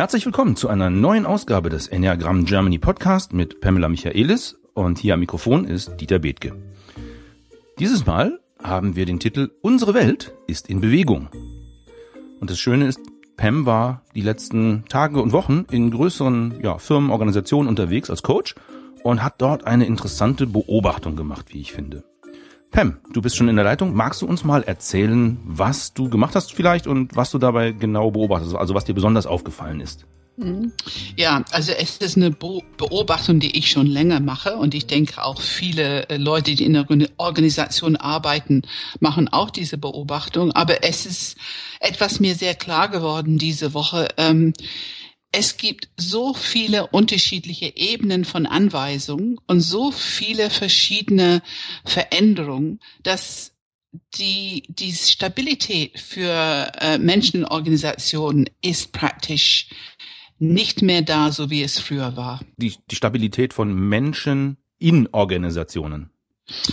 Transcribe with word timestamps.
Herzlich 0.00 0.24
willkommen 0.24 0.56
zu 0.56 0.68
einer 0.68 0.88
neuen 0.88 1.26
Ausgabe 1.26 1.68
des 1.68 1.86
Enneagram 1.86 2.46
Germany 2.46 2.78
Podcast 2.78 3.34
mit 3.34 3.60
Pamela 3.60 3.86
Michaelis 3.86 4.58
und 4.72 4.98
hier 4.98 5.12
am 5.12 5.20
Mikrofon 5.20 5.66
ist 5.66 5.98
Dieter 6.00 6.18
Bethke. 6.18 6.56
Dieses 7.78 8.06
Mal 8.06 8.40
haben 8.62 8.96
wir 8.96 9.04
den 9.04 9.20
Titel 9.20 9.50
Unsere 9.60 9.92
Welt 9.92 10.32
ist 10.46 10.70
in 10.70 10.80
Bewegung. 10.80 11.28
Und 12.40 12.48
das 12.48 12.58
Schöne 12.58 12.86
ist, 12.86 13.00
Pam 13.36 13.66
war 13.66 14.02
die 14.14 14.22
letzten 14.22 14.86
Tage 14.88 15.20
und 15.20 15.32
Wochen 15.32 15.66
in 15.70 15.90
größeren 15.90 16.60
ja, 16.62 16.78
Firmen, 16.78 17.10
Organisationen 17.10 17.68
unterwegs 17.68 18.08
als 18.08 18.22
Coach 18.22 18.54
und 19.02 19.22
hat 19.22 19.34
dort 19.42 19.66
eine 19.66 19.84
interessante 19.84 20.46
Beobachtung 20.46 21.14
gemacht, 21.14 21.52
wie 21.52 21.60
ich 21.60 21.72
finde. 21.72 22.04
Pam, 22.70 22.98
du 23.12 23.20
bist 23.20 23.36
schon 23.36 23.48
in 23.48 23.56
der 23.56 23.64
Leitung. 23.64 23.94
Magst 23.94 24.22
du 24.22 24.26
uns 24.26 24.44
mal 24.44 24.62
erzählen, 24.62 25.38
was 25.44 25.92
du 25.92 26.08
gemacht 26.08 26.36
hast 26.36 26.52
vielleicht 26.52 26.86
und 26.86 27.16
was 27.16 27.30
du 27.30 27.38
dabei 27.38 27.72
genau 27.72 28.12
beobachtest, 28.12 28.54
also 28.54 28.74
was 28.74 28.84
dir 28.84 28.94
besonders 28.94 29.26
aufgefallen 29.26 29.80
ist? 29.80 30.06
Mhm. 30.36 30.72
Ja, 31.16 31.44
also 31.50 31.72
es 31.72 31.98
ist 31.98 32.16
eine 32.16 32.30
Beobachtung, 32.30 33.40
die 33.40 33.58
ich 33.58 33.70
schon 33.70 33.86
länger 33.86 34.20
mache 34.20 34.56
und 34.56 34.74
ich 34.74 34.86
denke 34.86 35.22
auch 35.22 35.40
viele 35.40 36.08
äh, 36.08 36.16
Leute, 36.16 36.54
die 36.54 36.64
in 36.64 36.72
der 36.72 36.86
Organisation 37.16 37.96
arbeiten, 37.96 38.62
machen 39.00 39.28
auch 39.28 39.50
diese 39.50 39.76
Beobachtung. 39.76 40.52
Aber 40.52 40.84
es 40.84 41.06
ist 41.06 41.36
etwas 41.80 42.20
mir 42.20 42.34
sehr 42.36 42.54
klar 42.54 42.88
geworden 42.88 43.36
diese 43.36 43.74
Woche. 43.74 44.08
Ähm, 44.16 44.54
es 45.32 45.56
gibt 45.56 45.88
so 45.96 46.34
viele 46.34 46.88
unterschiedliche 46.88 47.76
Ebenen 47.76 48.24
von 48.24 48.46
Anweisungen 48.46 49.38
und 49.46 49.60
so 49.60 49.92
viele 49.92 50.50
verschiedene 50.50 51.42
Veränderungen, 51.84 52.80
dass 53.02 53.52
die, 54.14 54.64
die 54.68 54.92
Stabilität 54.92 55.98
für 55.98 56.72
äh, 56.80 56.98
Menschen 56.98 57.40
in 57.40 57.44
Organisationen 57.44 58.48
ist 58.62 58.92
praktisch 58.92 59.68
nicht 60.38 60.82
mehr 60.82 61.02
da, 61.02 61.30
so 61.30 61.50
wie 61.50 61.62
es 61.62 61.78
früher 61.78 62.16
war. 62.16 62.40
Die, 62.56 62.74
die 62.90 62.96
Stabilität 62.96 63.52
von 63.52 63.74
Menschen 63.74 64.56
in 64.78 65.08
Organisationen. 65.12 66.10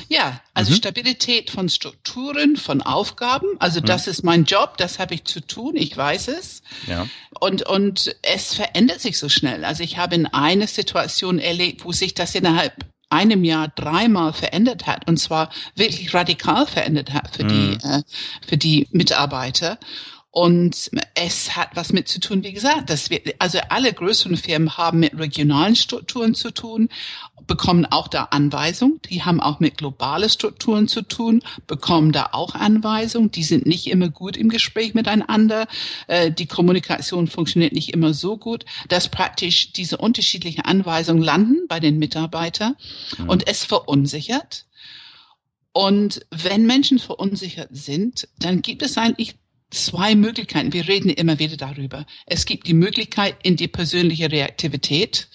Ja, 0.09 0.41
also 0.53 0.71
mhm. 0.71 0.75
Stabilität 0.75 1.49
von 1.49 1.69
Strukturen, 1.69 2.57
von 2.57 2.81
Aufgaben. 2.81 3.47
Also 3.59 3.79
mhm. 3.81 3.85
das 3.85 4.07
ist 4.07 4.23
mein 4.23 4.45
Job, 4.45 4.77
das 4.77 4.99
habe 4.99 5.13
ich 5.13 5.25
zu 5.25 5.41
tun, 5.41 5.75
ich 5.75 5.95
weiß 5.95 6.29
es. 6.29 6.61
Ja. 6.87 7.07
Und, 7.39 7.63
und 7.63 8.15
es 8.21 8.53
verändert 8.53 9.01
sich 9.01 9.17
so 9.17 9.29
schnell. 9.29 9.65
Also 9.65 9.83
ich 9.83 9.97
habe 9.97 10.15
in 10.15 10.25
einer 10.25 10.67
Situation 10.67 11.39
erlebt, 11.39 11.85
wo 11.85 11.91
sich 11.91 12.13
das 12.13 12.35
innerhalb 12.35 12.73
einem 13.09 13.43
Jahr 13.43 13.69
dreimal 13.69 14.33
verändert 14.33 14.85
hat 14.85 15.07
und 15.07 15.17
zwar 15.17 15.49
wirklich 15.75 16.13
radikal 16.13 16.67
verändert 16.67 17.13
hat 17.13 17.35
für 17.35 17.45
mhm. 17.45 17.49
die 17.49 17.87
äh, 17.87 18.03
für 18.45 18.57
die 18.57 18.87
Mitarbeiter 18.91 19.79
und 20.37 20.91
es 21.15 21.55
hat 21.55 21.69
was 21.73 21.91
mit 21.91 22.07
zu 22.07 22.19
tun, 22.19 22.43
wie 22.43 22.53
gesagt, 22.53 22.91
dass 22.91 23.09
wir, 23.09 23.21
also 23.39 23.57
alle 23.69 23.91
größeren 23.91 24.37
Firmen 24.37 24.77
haben 24.77 24.99
mit 24.99 25.17
regionalen 25.17 25.75
Strukturen 25.75 26.35
zu 26.35 26.51
tun, 26.51 26.89
bekommen 27.47 27.87
auch 27.87 28.07
da 28.07 28.25
Anweisungen. 28.25 29.01
Die 29.09 29.23
haben 29.23 29.41
auch 29.41 29.59
mit 29.59 29.79
globalen 29.79 30.29
Strukturen 30.29 30.87
zu 30.87 31.01
tun, 31.01 31.41
bekommen 31.65 32.11
da 32.11 32.29
auch 32.33 32.53
Anweisungen. 32.53 33.31
Die 33.31 33.43
sind 33.43 33.65
nicht 33.65 33.87
immer 33.87 34.09
gut 34.09 34.37
im 34.37 34.49
Gespräch 34.49 34.93
miteinander. 34.93 35.65
Äh, 36.05 36.29
die 36.31 36.45
Kommunikation 36.45 37.25
funktioniert 37.25 37.73
nicht 37.73 37.91
immer 37.91 38.13
so 38.13 38.37
gut, 38.37 38.63
dass 38.89 39.09
praktisch 39.09 39.73
diese 39.73 39.97
unterschiedlichen 39.97 40.61
Anweisungen 40.61 41.23
landen 41.23 41.67
bei 41.67 41.79
den 41.79 41.97
Mitarbeitern 41.97 42.75
mhm. 43.17 43.29
und 43.29 43.47
es 43.47 43.65
verunsichert. 43.65 44.67
Und 45.73 46.27
wenn 46.29 46.67
Menschen 46.67 46.99
verunsichert 46.99 47.69
sind, 47.71 48.27
dann 48.37 48.61
gibt 48.61 48.83
es 48.83 48.99
eigentlich 48.99 49.35
zwei 49.69 50.15
Möglichkeiten. 50.15 50.71
Wir 50.71 50.87
reden 50.87 51.09
immer 51.09 51.39
wieder 51.39 51.57
darüber. 51.57 52.05
Es 52.25 52.45
gibt 52.45 52.67
die 52.67 52.73
Möglichkeit, 52.73 53.35
in 53.43 53.57
die 53.57 53.67
persönliche 53.67 54.31
Reaktivität 54.31 55.27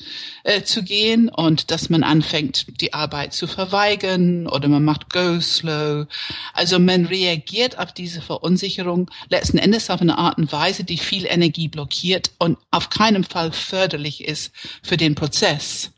äh, 0.45 0.63
zu 0.63 0.83
gehen 0.83 1.29
und 1.29 1.71
dass 1.71 1.91
man 1.91 2.03
anfängt, 2.03 2.81
die 2.81 2.95
Arbeit 2.95 3.35
zu 3.35 3.47
verweigern 3.47 4.47
oder 4.47 4.69
man 4.69 4.85
macht 4.85 5.13
Go 5.13 5.39
Slow. 5.41 6.07
Also 6.55 6.79
man 6.79 7.07
reagiert 7.07 7.79
auf 7.79 7.93
diese 7.93 8.23
Verunsicherung 8.23 9.11
letzten 9.29 9.59
Endes 9.59 9.91
auf 9.91 10.01
eine 10.01 10.17
Art 10.17 10.39
und 10.39 10.51
Weise, 10.51 10.85
die 10.85 10.99
viel 10.99 11.27
Energie 11.27 11.69
blockiert 11.69 12.31
und 12.39 12.59
auf 12.71 12.89
keinen 12.89 13.25
Fall 13.25 13.53
förderlich 13.53 14.25
ist 14.25 14.53
für 14.83 14.97
den 14.97 15.15
Prozess. 15.15 15.91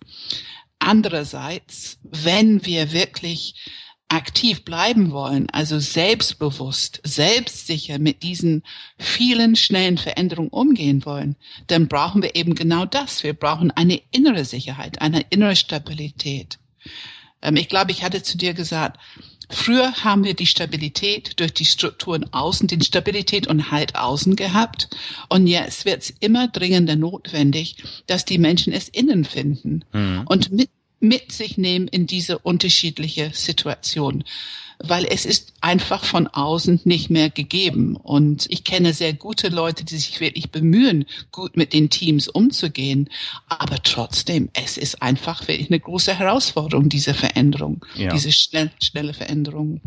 Andererseits, 0.81 1.99
wenn 2.03 2.67
wir 2.67 2.93
wirklich 2.93 3.55
aktiv 4.15 4.65
bleiben 4.65 5.11
wollen, 5.11 5.51
also 5.51 5.79
selbstbewusst, 5.81 7.01
selbstsicher 7.03 7.99
mit 7.99 8.23
diesen 8.23 8.63
vielen 8.97 9.57
schnellen 9.57 9.99
Veränderungen 9.99 10.51
umgehen 10.51 11.05
wollen, 11.05 11.37
dann 11.67 11.89
brauchen 11.89 12.23
wir 12.23 12.37
eben 12.37 12.55
genau 12.55 12.85
das. 12.85 13.25
Wir 13.25 13.35
brauchen 13.35 13.71
eine 13.73 14.01
innere 14.13 14.45
Sicherheit, 14.45 15.03
eine 15.03 15.23
innere 15.31 15.57
Stabilität. 15.57 16.59
Ähm, 17.43 17.57
ich 17.57 17.69
glaube, 17.69 17.91
ich 17.91 18.05
hatte 18.05 18.23
zu 18.23 18.39
dir 18.39 18.55
gesagt, 18.55 19.01
früher 19.51 19.93
haben 20.05 20.23
wir 20.23 20.35
die 20.35 20.47
Stabilität 20.47 21.41
durch 21.41 21.53
die 21.53 21.65
Strukturen 21.65 22.33
außen, 22.33 22.69
die 22.69 22.81
Stabilität 22.85 23.49
und 23.49 23.73
Halt 23.73 23.97
außen 23.97 24.37
gehabt. 24.37 24.89
Und 25.29 25.49
jetzt 25.49 25.85
wird 25.85 26.03
es 26.03 26.11
immer 26.21 26.47
dringender 26.49 26.97
notwendig, 26.97 27.77
dass 28.07 28.25
die 28.25 28.39
Menschen 28.39 28.73
es 28.73 28.89
innen 28.89 29.25
finden. 29.25 29.85
Mhm. 29.93 30.23
Und 30.27 30.53
mit 30.53 30.71
mit 31.09 31.33
sich 31.33 31.59
nehmen 31.59 31.89
in 31.89 32.07
diese 32.07 32.39
unterschiedliche 32.39 33.31
Situation 33.33 34.25
weil 34.79 35.05
es 35.05 35.25
ist 35.25 35.53
einfach 35.61 36.05
von 36.05 36.27
außen 36.27 36.81
nicht 36.85 37.11
mehr 37.11 37.31
gegeben. 37.31 37.97
Und 37.97 38.47
ich 38.51 38.65
kenne 38.65 38.93
sehr 38.93 39.13
gute 39.13 39.49
Leute, 39.49 39.85
die 39.85 39.97
sich 39.97 40.21
wirklich 40.21 40.51
bemühen, 40.51 41.07
gut 41.33 41.57
mit 41.57 41.73
den 41.73 41.91
Teams 41.91 42.29
umzugehen. 42.29 43.09
Aber 43.49 43.77
trotzdem, 43.83 44.51
es 44.53 44.77
ist 44.77 45.03
einfach 45.03 45.47
wirklich 45.47 45.71
eine 45.71 45.81
große 45.81 46.15
Herausforderung, 46.19 46.89
diese 46.89 47.15
Veränderung, 47.15 47.85
ja. 47.95 48.13
diese 48.13 48.33
schnell, 48.33 48.71
schnelle 48.83 49.15
Veränderung. 49.15 49.81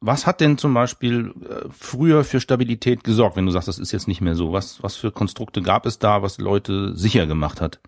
Was 0.00 0.26
hat 0.26 0.40
denn 0.40 0.58
zum 0.58 0.74
Beispiel 0.74 1.34
äh, 1.42 1.68
früher 1.76 2.22
für 2.22 2.40
Stabilität 2.40 3.02
gesorgt, 3.02 3.36
wenn 3.36 3.46
du 3.46 3.52
sagst, 3.52 3.66
das 3.66 3.80
ist 3.80 3.90
jetzt 3.90 4.06
nicht 4.06 4.20
mehr 4.20 4.36
so? 4.36 4.52
Was, 4.52 4.80
was 4.82 4.94
für 4.94 5.10
Konstrukte 5.10 5.60
gab 5.60 5.86
es 5.86 5.98
da, 5.98 6.22
was 6.22 6.38
Leute 6.38 6.96
sicher 6.96 7.26
gemacht 7.26 7.60
hat? 7.60 7.80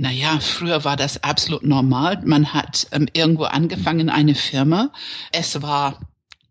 Naja, 0.00 0.40
früher 0.40 0.82
war 0.84 0.96
das 0.96 1.22
absolut 1.22 1.62
normal. 1.62 2.22
Man 2.24 2.54
hat 2.54 2.86
ähm, 2.90 3.06
irgendwo 3.12 3.44
angefangen, 3.44 4.08
eine 4.08 4.34
Firma. 4.34 4.94
Es 5.30 5.60
war 5.60 6.00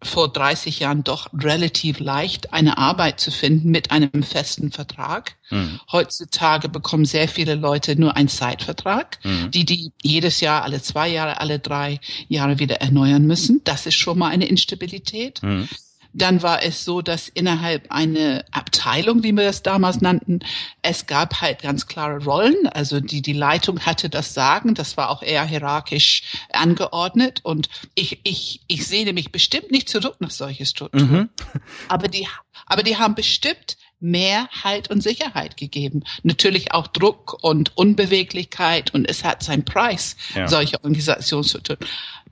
vor 0.03 0.31
30 0.31 0.81
Jahren 0.81 1.03
doch 1.03 1.29
relativ 1.33 1.99
leicht, 1.99 2.53
eine 2.53 2.77
Arbeit 2.77 3.19
zu 3.19 3.31
finden 3.31 3.71
mit 3.71 3.89
einem 3.89 4.21
festen 4.21 4.71
Vertrag. 4.71 5.35
Mhm. 5.49 5.79
Heutzutage 5.91 6.69
bekommen 6.69 7.05
sehr 7.05 7.27
viele 7.27 7.55
Leute 7.55 7.99
nur 7.99 8.15
einen 8.15 8.29
Zeitvertrag, 8.29 9.17
mhm. 9.23 9.49
die 9.49 9.65
die 9.65 9.93
jedes 10.03 10.41
Jahr, 10.41 10.61
alle 10.63 10.79
zwei 10.83 11.09
Jahre, 11.09 11.41
alle 11.41 11.57
drei 11.57 11.99
Jahre 12.27 12.59
wieder 12.59 12.81
erneuern 12.81 13.25
müssen. 13.25 13.61
Das 13.63 13.87
ist 13.87 13.95
schon 13.95 14.19
mal 14.19 14.29
eine 14.29 14.45
Instabilität. 14.45 15.41
Mhm. 15.41 15.67
Dann 16.13 16.41
war 16.41 16.63
es 16.63 16.85
so, 16.85 17.01
dass 17.01 17.29
innerhalb 17.29 17.91
eine 17.91 18.43
Abteilung, 18.51 19.23
wie 19.23 19.31
wir 19.31 19.43
das 19.43 19.63
damals 19.63 20.01
nannten, 20.01 20.39
es 20.81 21.05
gab 21.05 21.41
halt 21.41 21.61
ganz 21.61 21.87
klare 21.87 22.23
Rollen. 22.23 22.67
Also 22.67 22.99
die, 22.99 23.21
die 23.21 23.33
Leitung 23.33 23.81
hatte 23.81 24.09
das 24.09 24.33
Sagen. 24.33 24.73
Das 24.73 24.97
war 24.97 25.09
auch 25.09 25.21
eher 25.21 25.45
hierarchisch 25.45 26.23
angeordnet. 26.51 27.41
Und 27.43 27.69
ich, 27.95 28.19
ich, 28.23 28.61
ich 28.67 28.87
sehne 28.87 29.13
mich 29.13 29.31
bestimmt 29.31 29.71
nicht 29.71 29.89
zurück 29.89 30.15
nach 30.19 30.31
solche 30.31 30.65
Strukturen. 30.65 31.11
Mhm. 31.11 31.29
Aber 31.87 32.07
die, 32.07 32.27
aber 32.65 32.83
die 32.83 32.97
haben 32.97 33.15
bestimmt 33.15 33.77
mehr 33.99 34.47
Halt 34.63 34.89
und 34.89 35.01
Sicherheit 35.01 35.57
gegeben. 35.57 36.03
Natürlich 36.23 36.71
auch 36.71 36.87
Druck 36.87 37.37
und 37.41 37.75
Unbeweglichkeit 37.77 38.93
und 38.93 39.05
es 39.05 39.23
hat 39.23 39.43
seinen 39.43 39.65
Preis, 39.65 40.15
ja. 40.35 40.47
solche 40.47 40.77
Organisationsstrukturen. 40.77 41.79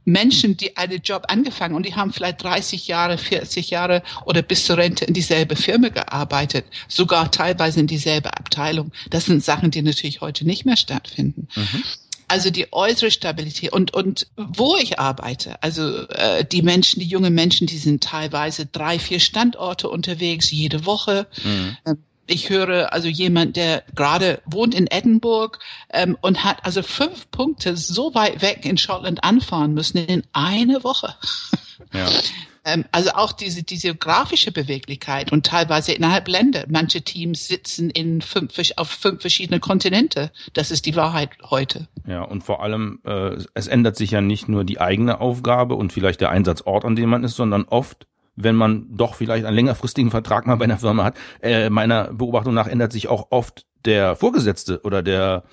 Menschen, 0.07 0.55
die 0.55 0.77
einen 0.77 1.01
Job 1.01 1.25
angefangen 1.27 1.75
und 1.75 1.85
die 1.85 1.95
haben 1.95 2.13
vielleicht 2.13 2.41
30 2.41 2.87
Jahre, 2.87 3.17
40 3.17 3.69
Jahre 3.69 4.03
oder 4.25 4.41
bis 4.41 4.65
zur 4.65 4.77
Rente 4.77 5.03
in 5.03 5.13
dieselbe 5.13 5.57
Firma 5.57 5.89
gearbeitet, 5.89 6.65
sogar 6.87 7.29
teilweise 7.29 7.81
in 7.81 7.87
dieselbe 7.87 8.35
Abteilung. 8.37 8.93
Das 9.09 9.25
sind 9.25 9.43
Sachen, 9.43 9.69
die 9.69 9.81
natürlich 9.81 10.21
heute 10.21 10.45
nicht 10.45 10.65
mehr 10.65 10.77
stattfinden. 10.77 11.49
Mhm. 11.53 11.83
Also 12.29 12.49
die 12.51 12.71
äußere 12.71 13.11
Stabilität 13.11 13.73
und 13.73 13.93
und 13.93 14.27
wo 14.37 14.77
ich 14.77 14.97
arbeite, 14.97 15.61
also 15.61 16.07
äh, 16.07 16.45
die 16.45 16.61
Menschen, 16.61 17.01
die 17.01 17.07
junge 17.07 17.29
Menschen, 17.29 17.67
die 17.67 17.77
sind 17.77 18.01
teilweise 18.01 18.65
drei, 18.65 18.99
vier 18.99 19.19
Standorte 19.19 19.89
unterwegs 19.89 20.51
jede 20.51 20.85
Woche. 20.85 21.27
Mhm. 21.43 21.77
Ich 22.27 22.49
höre 22.49 22.91
also 22.93 23.07
jemand, 23.07 23.55
der 23.55 23.83
gerade 23.95 24.41
wohnt 24.45 24.75
in 24.75 24.87
Edinburgh 24.87 25.57
ähm, 25.89 26.17
und 26.21 26.43
hat 26.43 26.65
also 26.65 26.83
fünf 26.83 27.31
Punkte 27.31 27.77
so 27.77 28.13
weit 28.13 28.41
weg 28.41 28.65
in 28.65 28.77
Schottland 28.77 29.23
anfahren 29.23 29.73
müssen 29.73 29.97
in 29.97 30.23
eine 30.33 30.83
Woche. 30.83 31.15
Ja. 31.93 32.09
ähm, 32.65 32.83
also 32.91 33.11
auch 33.11 33.31
diese, 33.31 33.63
diese 33.63 33.87
geografische 33.87 34.51
Beweglichkeit 34.51 35.31
und 35.31 35.45
teilweise 35.45 35.93
innerhalb 35.93 36.27
Länder. 36.27 36.65
Manche 36.67 37.01
Teams 37.01 37.47
sitzen 37.47 37.89
in 37.89 38.21
fünf, 38.21 38.53
auf 38.75 38.89
fünf 38.89 39.21
verschiedene 39.21 39.61
Kontinente. 39.61 40.31
Das 40.53 40.69
ist 40.69 40.85
die 40.85 40.97
Wahrheit 40.97 41.29
heute. 41.49 41.87
Ja, 42.05 42.23
und 42.23 42.43
vor 42.43 42.61
allem, 42.61 42.99
äh, 43.05 43.37
es 43.53 43.67
ändert 43.67 43.95
sich 43.95 44.11
ja 44.11 44.21
nicht 44.21 44.49
nur 44.49 44.65
die 44.65 44.81
eigene 44.81 45.21
Aufgabe 45.21 45.75
und 45.75 45.93
vielleicht 45.93 46.19
der 46.19 46.29
Einsatzort, 46.29 46.83
an 46.83 46.97
dem 46.97 47.09
man 47.09 47.23
ist, 47.23 47.37
sondern 47.37 47.63
oft 47.63 48.05
wenn 48.37 48.55
man 48.55 48.87
doch 48.95 49.15
vielleicht 49.15 49.45
einen 49.45 49.55
längerfristigen 49.55 50.11
Vertrag 50.11 50.47
mal 50.47 50.55
bei 50.55 50.63
einer 50.65 50.77
Firma 50.77 51.03
hat. 51.03 51.17
Äh, 51.41 51.69
meiner 51.69 52.13
Beobachtung 52.13 52.53
nach 52.53 52.67
ändert 52.67 52.93
sich 52.93 53.09
auch 53.09 53.27
oft 53.31 53.65
der 53.83 54.15
Vorgesetzte 54.15 54.81
oder 54.83 55.03
der 55.03 55.43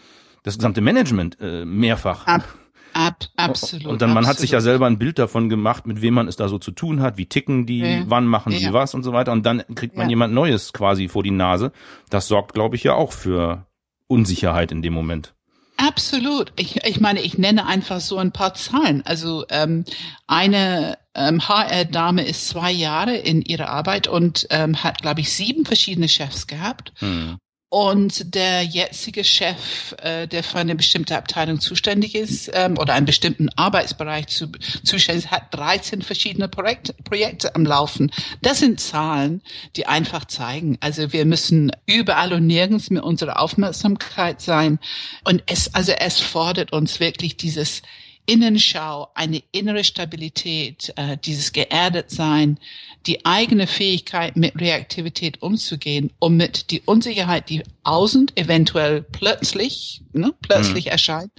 das 0.45 0.57
gesamte 0.59 0.81
Management 0.83 1.39
äh, 1.41 1.65
mehrfach. 1.65 2.27
Ab, 2.27 2.45
ab, 2.93 3.25
absolut. 3.37 3.87
Und 3.87 4.03
dann 4.03 4.11
man 4.11 4.19
absolut. 4.19 4.29
hat 4.37 4.41
sich 4.41 4.51
ja 4.51 4.61
selber 4.61 4.87
ein 4.87 4.99
Bild 4.99 5.19
davon 5.19 5.49
gemacht, 5.49 5.87
mit 5.87 6.03
wem 6.03 6.15
man 6.15 6.29
es 6.29 6.37
da 6.37 6.49
so 6.49 6.59
zu 6.59 6.71
tun 6.71 7.01
hat, 7.01 7.17
wie 7.17 7.27
ticken 7.27 7.65
die, 7.67 7.79
Ja. 7.79 8.03
wann 8.07 8.27
machen 8.27 8.53
die 8.53 8.59
Ja. 8.63 8.73
was 8.75 8.93
und 8.95 9.03
so 9.03 9.13
weiter. 9.15 9.33
Und 9.33 9.47
dann 9.47 9.63
kriegt 9.75 9.97
man 9.97 10.07
Ja. 10.07 10.11
jemand 10.11 10.35
Neues 10.35 10.73
quasi 10.75 11.09
vor 11.09 11.23
die 11.23 11.31
Nase. 11.31 11.73
Das 12.11 12.29
sorgt, 12.29 12.53
glaube 12.53 12.77
ich, 12.77 12.85
ja 12.85 12.93
auch 12.93 13.13
für 13.13 13.67
Unsicherheit 14.07 14.71
in 14.71 14.83
dem 14.83 14.93
Moment. 14.93 15.35
Absolut. 15.77 16.53
Ich, 16.57 16.85
ich 16.85 17.01
meine, 17.01 17.21
ich 17.21 17.39
nenne 17.39 17.67
einfach 17.67 18.01
so 18.01 18.19
ein 18.19 18.33
paar 18.33 18.55
Zahlen. 18.55 19.03
Also 19.05 19.45
ähm, 19.51 19.85
eine 20.27 20.99
ähm, 21.15 21.47
HR-Dame 21.47 22.25
ist 22.27 22.49
zwei 22.49 22.71
Jahre 22.71 23.17
in 23.17 23.43
ihrer 23.43 23.69
Arbeit 23.69 24.07
und 24.09 24.47
ähm, 24.51 24.83
hat, 24.83 25.03
glaube 25.03 25.21
ich, 25.21 25.33
sieben 25.33 25.65
verschiedene 25.65 26.09
Chefs 26.09 26.47
gehabt. 26.47 26.93
Hm. 26.99 27.39
Und 27.69 28.35
der 28.37 28.63
jetzige 28.63 29.25
Chef, 29.25 29.97
äh, 29.99 30.29
der 30.29 30.45
für 30.45 30.59
eine 30.59 30.77
bestimmte 30.77 31.17
Abteilung 31.17 31.59
zuständig 31.59 32.15
ist 32.15 32.49
ähm, 32.55 32.79
oder 32.79 32.95
einen 32.95 33.07
bestimmten 33.07 33.49
Arbeitsbereich 33.57 34.29
zu, 34.29 34.47
zuständig 34.85 35.25
ist, 35.25 35.31
hat 35.33 35.53
13 35.53 36.03
verschiedene 36.03 36.49
Projekt, 36.49 36.95
Projekte 37.03 37.55
am 37.57 37.67
Laufen. 37.67 38.13
Das 38.43 38.61
sind 38.61 38.81
Zahlen, 38.81 39.43
die 39.75 39.87
einfach 39.87 40.25
zeigen, 40.27 40.79
also 40.81 41.13
wir 41.13 41.25
müssen 41.25 41.73
überall 41.87 42.33
und 42.33 42.47
nirgends 42.47 42.91
mit 42.91 43.03
unserer 43.03 43.41
Aufmerksamkeit 43.41 44.41
sein. 44.41 44.79
Und 45.25 45.43
es, 45.47 45.75
also 45.75 45.93
es 45.93 46.21
fordert 46.21 46.73
uns 46.73 47.01
wirklich 47.01 47.37
dieses 47.37 47.83
Innenschau, 48.27 49.09
eine 49.15 49.43
innere 49.53 49.85
Stabilität, 49.85 50.93
äh, 50.97 51.17
dieses 51.23 51.53
geerdet 51.53 52.11
sein, 52.11 52.59
die 53.07 53.25
eigene 53.27 53.67
Fähigkeit 53.67 54.37
mit 54.37 54.59
Reaktivität 54.61 55.43
umzugehen, 55.43 56.11
um 56.19 56.37
mit 56.37 56.71
die 56.71 56.81
Unsicherheit, 56.81 57.51
die 57.51 57.63
außen 57.83 58.33
eventuell 58.37 59.03
plötzlich, 59.03 60.03
ne, 60.13 60.33
plötzlich 60.41 60.87
erscheint, 60.89 61.31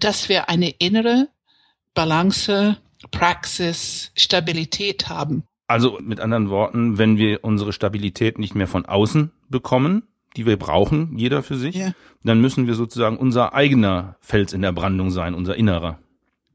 dass 0.00 0.28
wir 0.28 0.48
eine 0.48 0.70
innere 0.70 1.28
Balance, 1.94 2.76
Praxis, 3.10 4.10
Stabilität 4.16 5.08
haben. 5.08 5.44
Also 5.66 5.98
mit 6.02 6.20
anderen 6.20 6.50
Worten, 6.50 6.98
wenn 6.98 7.16
wir 7.16 7.44
unsere 7.44 7.72
Stabilität 7.72 8.38
nicht 8.38 8.54
mehr 8.54 8.66
von 8.66 8.84
außen 8.86 9.30
bekommen, 9.48 10.02
die 10.36 10.46
wir 10.46 10.56
brauchen, 10.58 11.16
jeder 11.16 11.42
für 11.42 11.56
sich, 11.56 11.76
Ja. 11.76 11.92
dann 12.24 12.40
müssen 12.40 12.66
wir 12.66 12.74
sozusagen 12.74 13.16
unser 13.16 13.54
eigener 13.54 14.16
Fels 14.20 14.52
in 14.52 14.62
der 14.62 14.72
Brandung 14.72 15.10
sein, 15.10 15.34
unser 15.34 15.54
innerer. 15.56 16.00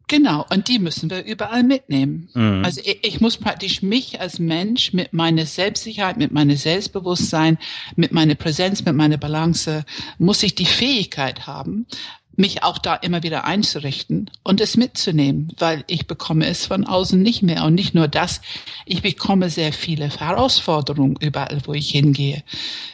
Genau, 0.09 0.43
und 0.49 0.67
die 0.67 0.79
müssen 0.79 1.11
wir 1.11 1.23
überall 1.23 1.63
mitnehmen. 1.63 2.29
Mhm. 2.33 2.65
Also 2.65 2.81
ich, 2.83 2.99
ich 3.03 3.21
muss 3.21 3.37
praktisch 3.37 3.83
mich 3.83 4.19
als 4.19 4.39
Mensch 4.39 4.91
mit 4.91 5.13
meiner 5.13 5.45
Selbstsicherheit, 5.45 6.17
mit 6.17 6.31
meinem 6.31 6.57
Selbstbewusstsein, 6.57 7.59
mit 7.95 8.11
meiner 8.11 8.33
Präsenz, 8.33 8.83
mit 8.83 8.95
meiner 8.95 9.17
Balance, 9.17 9.85
muss 10.17 10.41
ich 10.41 10.55
die 10.55 10.65
Fähigkeit 10.65 11.45
haben, 11.45 11.85
mich 12.39 12.63
auch 12.63 12.77
da 12.77 12.95
immer 12.95 13.21
wieder 13.21 13.43
einzurichten 13.43 14.31
und 14.43 14.61
es 14.61 14.77
mitzunehmen, 14.77 15.51
weil 15.57 15.83
ich 15.87 16.07
bekomme 16.07 16.47
es 16.47 16.65
von 16.65 16.85
außen 16.85 17.21
nicht 17.21 17.43
mehr. 17.43 17.65
Und 17.65 17.75
nicht 17.75 17.93
nur 17.93 18.07
das, 18.07 18.41
ich 18.85 19.01
bekomme 19.01 19.49
sehr 19.49 19.73
viele 19.73 20.09
Herausforderungen 20.09 21.17
überall, 21.19 21.59
wo 21.65 21.73
ich 21.73 21.89
hingehe. 21.91 22.43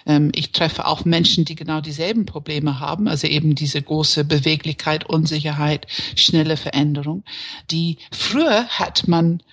Ähm, 0.08 0.32
ich 0.34 0.52
treffe 0.52 0.88
auch 0.88 1.06
Menschen, 1.06 1.46
die 1.46 1.56
genau 1.56 1.80
dieselben 1.80 2.26
Probleme 2.26 2.80
haben, 2.80 3.08
also 3.08 3.28
eben 3.28 3.54
diese 3.54 3.82
große 3.82 4.26
Beweglichkeit, 4.26 5.06
Unsicherheit, 5.06 5.86
schnelle 6.16 6.58
Veränderung. 6.58 7.24
Die 7.70 8.00
früher 8.12 8.66
hat 8.68 9.08
man 9.08 9.44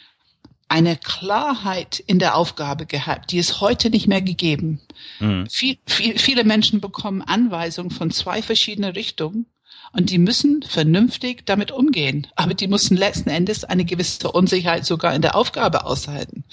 eine 0.68 0.96
Klarheit 0.96 2.02
in 2.06 2.18
der 2.18 2.34
Aufgabe 2.34 2.86
gehabt, 2.86 3.30
die 3.30 3.36
ist 3.36 3.60
heute 3.60 3.90
nicht 3.90 4.08
mehr 4.08 4.22
gegeben. 4.22 4.80
Mhm. 5.20 5.46
Viel, 5.50 5.76
viel, 5.86 6.18
viele 6.18 6.44
Menschen 6.44 6.80
bekommen 6.80 7.20
Anweisungen 7.20 7.90
von 7.90 8.10
zwei 8.10 8.40
verschiedenen 8.40 8.92
Richtungen 8.92 9.44
und 9.92 10.10
die 10.10 10.18
müssen 10.18 10.62
vernünftig 10.66 11.44
damit 11.46 11.70
umgehen. 11.70 12.26
Aber 12.36 12.54
die 12.54 12.68
müssen 12.68 12.96
letzten 12.96 13.30
Endes 13.30 13.64
eine 13.64 13.84
gewisse 13.84 14.30
Unsicherheit 14.32 14.84
sogar 14.86 15.14
in 15.14 15.22
der 15.22 15.34
Aufgabe 15.36 15.84
aushalten. 15.84 16.44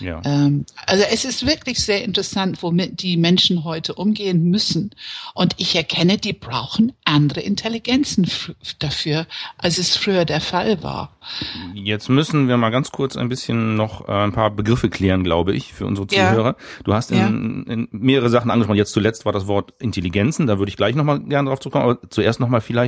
Ja. 0.00 0.20
Ähm, 0.24 0.66
also 0.86 1.04
es 1.10 1.24
ist 1.24 1.46
wirklich 1.46 1.78
sehr 1.78 2.04
interessant, 2.04 2.62
womit 2.62 3.02
die 3.02 3.16
Menschen 3.16 3.64
heute 3.64 3.94
umgehen 3.94 4.44
müssen. 4.50 4.90
Und 5.34 5.54
ich 5.58 5.74
erkenne, 5.76 6.18
die 6.18 6.32
brauchen 6.32 6.92
andere 7.04 7.40
Intelligenzen 7.40 8.28
dafür, 8.78 9.26
als 9.58 9.78
es 9.78 9.96
früher 9.96 10.24
der 10.24 10.40
Fall 10.40 10.82
war. 10.82 11.16
Jetzt 11.72 12.08
müssen 12.08 12.48
wir 12.48 12.56
mal 12.56 12.70
ganz 12.70 12.90
kurz 12.90 13.16
ein 13.16 13.28
bisschen 13.28 13.76
noch 13.76 14.08
äh, 14.08 14.12
ein 14.12 14.32
paar 14.32 14.50
Begriffe 14.50 14.90
klären, 14.90 15.22
glaube 15.22 15.54
ich, 15.54 15.72
für 15.72 15.86
unsere 15.86 16.08
Ja. 16.10 16.30
Zuhörer. 16.30 16.56
Du 16.82 16.94
hast 16.94 17.12
in, 17.12 17.18
Ja. 17.18 17.26
in 17.72 17.88
mehrere 17.92 18.28
Sachen 18.28 18.50
angesprochen. 18.50 18.76
Jetzt 18.76 18.92
zuletzt 18.92 19.24
war 19.24 19.32
das 19.32 19.46
Wort 19.46 19.72
Intelligenzen. 19.78 20.48
Da 20.48 20.58
würde 20.58 20.70
ich 20.70 20.76
gleich 20.76 20.96
nochmal 20.96 21.20
gerne 21.20 21.48
drauf 21.48 21.60
zurückkommen. 21.60 21.84
Aber 21.84 22.10
zuerst 22.10 22.40
nochmal 22.40 22.60
vielleicht, 22.60 22.81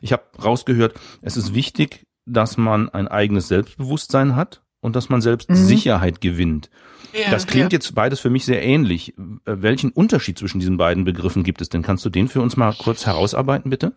ich 0.00 0.12
habe 0.12 0.22
rausgehört, 0.42 0.94
es 1.22 1.36
ist 1.36 1.54
wichtig, 1.54 2.06
dass 2.26 2.56
man 2.56 2.88
ein 2.88 3.08
eigenes 3.08 3.48
Selbstbewusstsein 3.48 4.36
hat 4.36 4.62
und 4.80 4.96
dass 4.96 5.08
man 5.08 5.20
selbst 5.20 5.50
Mhm. 5.50 5.54
Sicherheit 5.56 6.20
gewinnt. 6.20 6.70
Ja, 7.12 7.30
das 7.30 7.46
klingt 7.46 7.72
ja. 7.72 7.76
jetzt 7.76 7.94
beides 7.94 8.20
für 8.20 8.30
mich 8.30 8.44
sehr 8.44 8.62
ähnlich. 8.62 9.14
Äh, 9.18 9.22
Welchen 9.44 9.90
Unterschied 9.90 10.38
zwischen 10.38 10.60
diesen 10.60 10.76
beiden 10.76 11.04
Begriffen 11.04 11.42
gibt 11.42 11.60
es 11.60 11.68
denn? 11.68 11.82
Kannst 11.82 12.04
du 12.04 12.10
den 12.10 12.28
für 12.28 12.40
uns 12.40 12.56
mal 12.56 12.72
kurz 12.72 13.04
herausarbeiten, 13.06 13.70
bitte? 13.70 13.92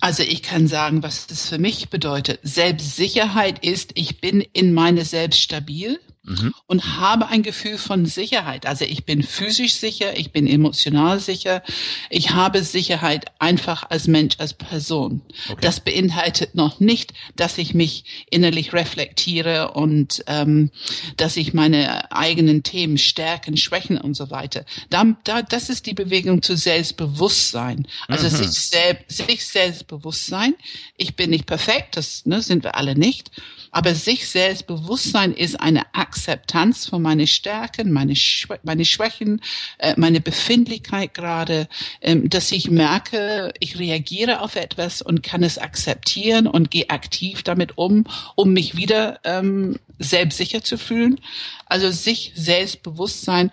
Also 0.00 0.22
ich 0.22 0.42
kann 0.42 0.66
sagen, 0.66 1.02
was 1.02 1.26
das 1.26 1.48
für 1.48 1.58
mich 1.58 1.90
bedeutet. 1.90 2.40
Selbstsicherheit 2.42 3.64
ist, 3.64 3.92
ich 3.94 4.20
bin 4.20 4.40
in 4.40 4.72
meine 4.72 5.04
Selbst 5.04 5.40
stabil 5.40 6.00
Mhm. 6.30 6.54
und 6.66 6.96
habe 6.98 7.26
ein 7.26 7.42
Gefühl 7.42 7.76
von 7.76 8.06
Sicherheit. 8.06 8.64
Also 8.64 8.84
ich 8.84 9.04
bin 9.04 9.22
physisch 9.22 9.74
sicher, 9.74 10.16
ich 10.16 10.30
bin 10.30 10.46
emotional 10.46 11.18
sicher, 11.18 11.62
ich 12.08 12.30
habe 12.30 12.62
Sicherheit 12.62 13.26
einfach 13.40 13.90
als 13.90 14.06
Mensch, 14.06 14.36
als 14.38 14.54
Person. 14.54 15.22
Okay. 15.48 15.60
Das 15.60 15.80
beinhaltet 15.80 16.54
noch 16.54 16.78
nicht, 16.78 17.12
dass 17.34 17.58
ich 17.58 17.74
mich 17.74 18.04
innerlich 18.30 18.72
reflektiere 18.72 19.72
und 19.72 20.22
ähm, 20.28 20.70
dass 21.16 21.36
ich 21.36 21.52
meine 21.52 22.12
eigenen 22.12 22.62
Themen, 22.62 22.96
Stärken, 22.98 23.56
Schwächen 23.56 23.98
und 23.98 24.14
so 24.14 24.30
weiter. 24.30 24.64
Da, 24.88 25.04
da, 25.24 25.42
das 25.42 25.68
ist 25.68 25.86
die 25.86 25.94
Bewegung 25.94 26.42
zu 26.42 26.56
Selbstbewusstsein. 26.56 27.86
Also 28.06 28.26
Mhm. 28.28 28.44
sich, 28.44 28.60
selbst, 28.60 29.26
sich 29.26 29.44
Selbstbewusstsein. 29.46 30.54
Ich 30.96 31.16
bin 31.16 31.30
nicht 31.30 31.46
perfekt, 31.46 31.96
das 31.96 32.24
ne, 32.26 32.40
sind 32.42 32.62
wir 32.62 32.76
alle 32.76 32.94
nicht. 32.94 33.30
Aber 33.72 33.94
sich 33.94 34.28
Selbstbewusstsein 34.28 35.32
ist 35.32 35.60
eine 35.60 35.94
Akzeptanz 36.20 36.86
von 36.86 37.00
meine 37.00 37.26
Stärken, 37.26 37.92
meine, 37.92 38.14
Schwä 38.14 38.58
meine 38.62 38.84
Schwächen, 38.84 39.40
äh, 39.78 39.94
meine 39.96 40.20
Befindlichkeit 40.20 41.14
gerade, 41.14 41.66
ähm, 42.02 42.28
dass 42.28 42.52
ich 42.52 42.70
merke, 42.70 43.54
ich 43.58 43.78
reagiere 43.78 44.42
auf 44.42 44.54
etwas 44.54 45.00
und 45.00 45.22
kann 45.22 45.42
es 45.42 45.56
akzeptieren 45.56 46.46
und 46.46 46.70
gehe 46.70 46.90
aktiv 46.90 47.42
damit 47.42 47.78
um, 47.78 48.04
um 48.34 48.52
mich 48.52 48.76
wieder 48.76 49.18
ähm, 49.24 49.78
selbstsicher 49.98 50.62
zu 50.62 50.76
fühlen. 50.76 51.18
Also 51.64 51.90
sich 51.90 52.32
Selbstbewusstsein. 52.34 53.50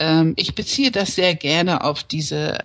Ähm, 0.00 0.34
ich 0.34 0.56
beziehe 0.56 0.90
das 0.90 1.14
sehr 1.14 1.36
gerne 1.36 1.84
auf 1.84 2.02
diese 2.02 2.58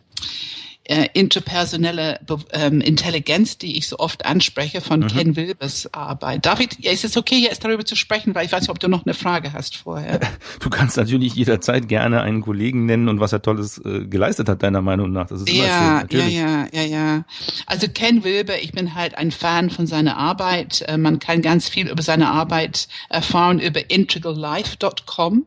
äh, 0.85 1.07
interpersonelle 1.13 2.19
Be 2.25 2.37
ähm, 2.51 2.81
Intelligenz, 2.81 3.57
die 3.57 3.77
ich 3.77 3.87
so 3.87 3.99
oft 3.99 4.25
anspreche 4.25 4.81
von 4.81 5.07
Ken 5.07 5.35
Wilbers 5.35 5.93
Arbeit. 5.93 6.45
David, 6.45 6.77
ja, 6.79 6.91
ist 6.91 7.05
es 7.05 7.15
okay, 7.15 7.37
jetzt 7.37 7.63
darüber 7.63 7.85
zu 7.85 7.95
sprechen, 7.95 8.35
weil 8.35 8.45
ich 8.45 8.51
weiß 8.51 8.61
nicht, 8.61 8.69
ob 8.69 8.79
du 8.79 8.89
noch 8.89 9.05
eine 9.05 9.13
Frage 9.13 9.53
hast 9.53 9.77
vorher. 9.77 10.19
Du 10.59 10.69
kannst 10.69 10.97
natürlich 10.97 11.33
jederzeit 11.35 11.87
gerne 11.87 12.21
einen 12.21 12.41
Kollegen 12.41 12.85
nennen 12.85 13.09
und 13.09 13.19
was 13.19 13.33
er 13.33 13.41
Tolles 13.41 13.77
äh, 13.83 14.05
geleistet 14.05 14.47
hat, 14.49 14.63
deiner 14.63 14.81
Meinung 14.81 15.11
nach. 15.11 15.27
Das 15.27 15.41
ist 15.41 15.49
immer 15.49 15.57
schön, 15.57 15.67
Ja, 15.67 15.81
ja, 15.87 15.93
natürlich. 16.01 16.33
ja, 16.35 16.67
ja, 16.73 16.81
ja. 16.83 17.25
Also 17.65 17.87
Ken 17.87 18.23
Wilber, 18.23 18.61
ich 18.61 18.71
bin 18.71 18.95
halt 18.95 19.17
ein 19.17 19.31
Fan 19.31 19.69
von 19.69 19.87
seiner 19.87 20.17
Arbeit. 20.17 20.83
Äh, 20.87 20.97
Man 20.97 21.19
kann 21.19 21.41
ganz 21.41 21.69
viel 21.69 21.89
über 21.89 22.01
seine 22.03 22.29
Arbeit 22.29 22.87
erfahren 23.09 23.59
über 23.59 23.89
integrallife.com. 23.89 25.45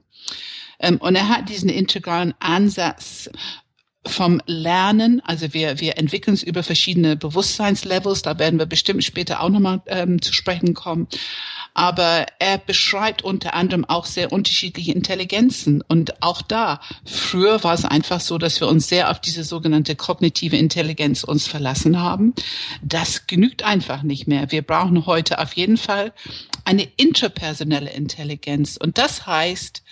Ähm, 0.81 0.97
Und 0.99 1.15
er 1.15 1.29
hat 1.29 1.49
diesen 1.49 1.69
integralen 1.71 2.35
Ansatz 2.41 3.31
vom 4.07 4.41
Lernen, 4.47 5.21
also 5.25 5.53
wir, 5.53 5.81
wir 5.81 5.99
entwickeln 5.99 6.35
es 6.35 6.43
über 6.43 6.63
verschiedene 6.63 7.17
Bewusstseinslevels, 7.17 8.23
da 8.23 8.39
werden 8.39 8.59
wir 8.59 8.67
bestimmt 8.67 9.05
später 9.05 9.41
auch 9.41 9.49
nochmal 9.49 9.83
ähm, 9.87 10.21
zu 10.23 10.33
sprechen 10.33 10.75
kommen. 10.75 11.09
Aber 11.75 12.25
er 12.39 12.57
beschreibt 12.57 13.23
unter 13.23 13.53
anderem 13.53 13.85
auch 13.85 14.07
sehr 14.07 14.33
unterschiedliche 14.33 14.93
Intelligenzen. 14.93 15.83
Und 15.87 16.23
auch 16.23 16.41
da, 16.41 16.81
früher 17.05 17.63
war 17.65 17.75
es 17.75 17.85
einfach 17.85 18.21
so, 18.21 18.39
dass 18.39 18.61
wir 18.61 18.69
uns 18.69 18.89
sehr 18.89 19.11
auf 19.11 19.21
diese 19.21 19.45
sogenannte 19.45 19.95
kognitive 19.95 20.57
Intelligenz 20.57 21.23
uns 21.23 21.47
verlassen 21.47 22.01
haben. 22.01 22.35
Das 22.83 23.27
genügt 23.27 23.63
einfach 23.63 24.03
nicht 24.03 24.27
mehr. 24.27 24.51
Wir 24.51 24.63
brauchen 24.63 25.05
heute 25.05 25.39
auf 25.39 25.53
jeden 25.53 25.77
Fall 25.77 26.15
eine 26.65 26.89
interpersonelle 26.97 27.91
Intelligenz. 27.91 28.79
Und 28.79 28.97
das 28.97 29.27
heißt, 29.27 29.83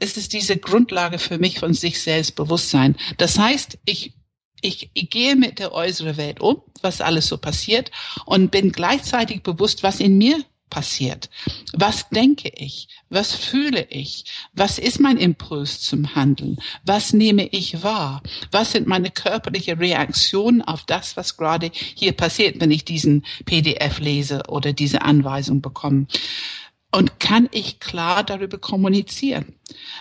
es 0.00 0.16
ist 0.16 0.32
diese 0.32 0.56
Grundlage 0.56 1.18
für 1.18 1.38
mich 1.38 1.58
von 1.58 1.74
sich 1.74 2.00
selbst 2.00 2.36
Bewusstsein. 2.36 2.96
Das 3.16 3.38
heißt, 3.38 3.78
ich, 3.84 4.12
ich, 4.60 4.90
ich 4.94 5.10
gehe 5.10 5.36
mit 5.36 5.58
der 5.58 5.72
äußeren 5.72 6.16
Welt 6.16 6.40
um, 6.40 6.62
was 6.82 7.00
alles 7.00 7.26
so 7.26 7.36
passiert 7.36 7.90
und 8.24 8.50
bin 8.50 8.72
gleichzeitig 8.72 9.42
bewusst, 9.42 9.82
was 9.82 10.00
in 10.00 10.16
mir 10.16 10.44
passiert. 10.70 11.30
Was 11.72 12.10
denke 12.10 12.52
ich? 12.54 12.88
Was 13.08 13.34
fühle 13.34 13.86
ich? 13.90 14.24
Was 14.52 14.78
ist 14.78 15.00
mein 15.00 15.16
Impuls 15.16 15.80
zum 15.80 16.14
Handeln? 16.14 16.58
Was 16.84 17.12
nehme 17.12 17.48
ich 17.48 17.82
wahr? 17.82 18.22
Was 18.50 18.72
sind 18.72 18.86
meine 18.86 19.10
körperliche 19.10 19.78
Reaktionen 19.78 20.62
auf 20.62 20.84
das, 20.84 21.16
was 21.16 21.36
gerade 21.36 21.70
hier 21.72 22.12
passiert, 22.12 22.60
wenn 22.60 22.70
ich 22.70 22.84
diesen 22.84 23.24
PDF 23.46 23.98
lese 23.98 24.42
oder 24.48 24.72
diese 24.72 25.02
Anweisung 25.02 25.62
bekomme? 25.62 26.06
Und 26.90 27.20
kann 27.20 27.50
ich 27.52 27.80
klar 27.80 28.24
darüber 28.24 28.56
kommunizieren? 28.56 29.54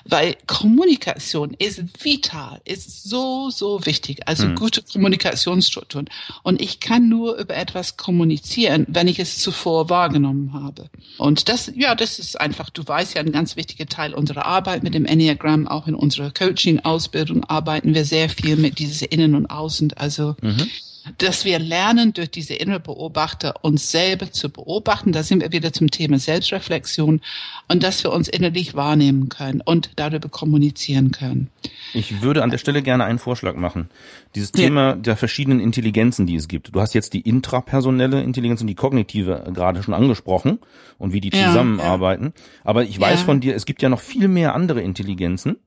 Weil 0.05 0.37
Kommunikation 0.47 1.53
ist 1.59 1.81
vital, 2.01 2.61
ist 2.63 3.03
so, 3.03 3.49
so 3.49 3.85
wichtig. 3.85 4.25
Also 4.25 4.45
hm. 4.45 4.55
gute 4.55 4.81
Kommunikationsstrukturen. 4.81 6.07
Und 6.43 6.61
ich 6.61 6.79
kann 6.79 7.09
nur 7.09 7.35
über 7.35 7.57
etwas 7.57 7.97
kommunizieren, 7.97 8.85
wenn 8.87 9.09
ich 9.09 9.19
es 9.19 9.39
zuvor 9.39 9.89
wahrgenommen 9.89 10.53
habe. 10.53 10.89
Und 11.17 11.49
das, 11.49 11.69
ja, 11.75 11.93
das 11.93 12.19
ist 12.19 12.39
einfach, 12.39 12.69
du 12.69 12.87
weißt 12.87 13.15
ja, 13.15 13.21
ein 13.21 13.33
ganz 13.33 13.57
wichtiger 13.57 13.87
Teil 13.87 14.13
unserer 14.13 14.45
Arbeit 14.45 14.83
mit 14.83 14.93
dem 14.93 15.03
Enneagramm, 15.03 15.67
auch 15.67 15.87
in 15.87 15.95
unserer 15.95 16.31
Coaching-Ausbildung 16.31 17.43
arbeiten 17.43 17.95
wir 17.95 18.05
sehr 18.05 18.29
viel 18.29 18.55
mit 18.55 18.79
dieses 18.79 19.01
Innen 19.01 19.35
und 19.35 19.47
Außen. 19.47 19.91
Also, 19.97 20.37
mhm 20.41 20.69
dass 21.17 21.45
wir 21.45 21.59
lernen, 21.59 22.13
durch 22.13 22.31
diese 22.31 22.53
innere 22.53 22.79
Beobachter 22.79 23.55
uns 23.63 23.91
selber 23.91 24.31
zu 24.31 24.49
beobachten. 24.49 25.11
Da 25.11 25.23
sind 25.23 25.41
wir 25.41 25.51
wieder 25.51 25.73
zum 25.73 25.91
Thema 25.91 26.19
Selbstreflexion 26.19 27.21
und 27.67 27.83
dass 27.83 28.03
wir 28.03 28.11
uns 28.11 28.27
innerlich 28.27 28.75
wahrnehmen 28.75 29.29
können 29.29 29.61
und 29.61 29.91
darüber 29.95 30.29
kommunizieren 30.29 31.11
können. 31.11 31.49
Ich 31.93 32.21
würde 32.21 32.43
an 32.43 32.49
der 32.49 32.57
Stelle 32.57 32.81
gerne 32.81 33.05
einen 33.05 33.19
Vorschlag 33.19 33.55
machen. 33.55 33.89
Dieses 34.35 34.51
Thema 34.51 34.89
ja. 34.89 34.95
der 34.95 35.17
verschiedenen 35.17 35.59
Intelligenzen, 35.59 36.27
die 36.27 36.35
es 36.35 36.47
gibt. 36.47 36.75
Du 36.75 36.81
hast 36.81 36.93
jetzt 36.93 37.13
die 37.13 37.21
intrapersonelle 37.21 38.21
Intelligenz 38.21 38.61
und 38.61 38.67
die 38.67 38.75
kognitive 38.75 39.51
gerade 39.53 39.83
schon 39.83 39.93
angesprochen 39.93 40.59
und 40.97 41.13
wie 41.13 41.21
die 41.21 41.31
zusammenarbeiten. 41.31 42.25
Ja, 42.25 42.29
ja. 42.29 42.61
Aber 42.63 42.83
ich 42.83 42.99
weiß 42.99 43.21
von 43.21 43.39
dir, 43.39 43.55
es 43.55 43.65
gibt 43.65 43.81
ja 43.81 43.89
noch 43.89 44.01
viel 44.01 44.27
mehr 44.27 44.53
andere 44.53 44.81
Intelligenzen. 44.81 45.57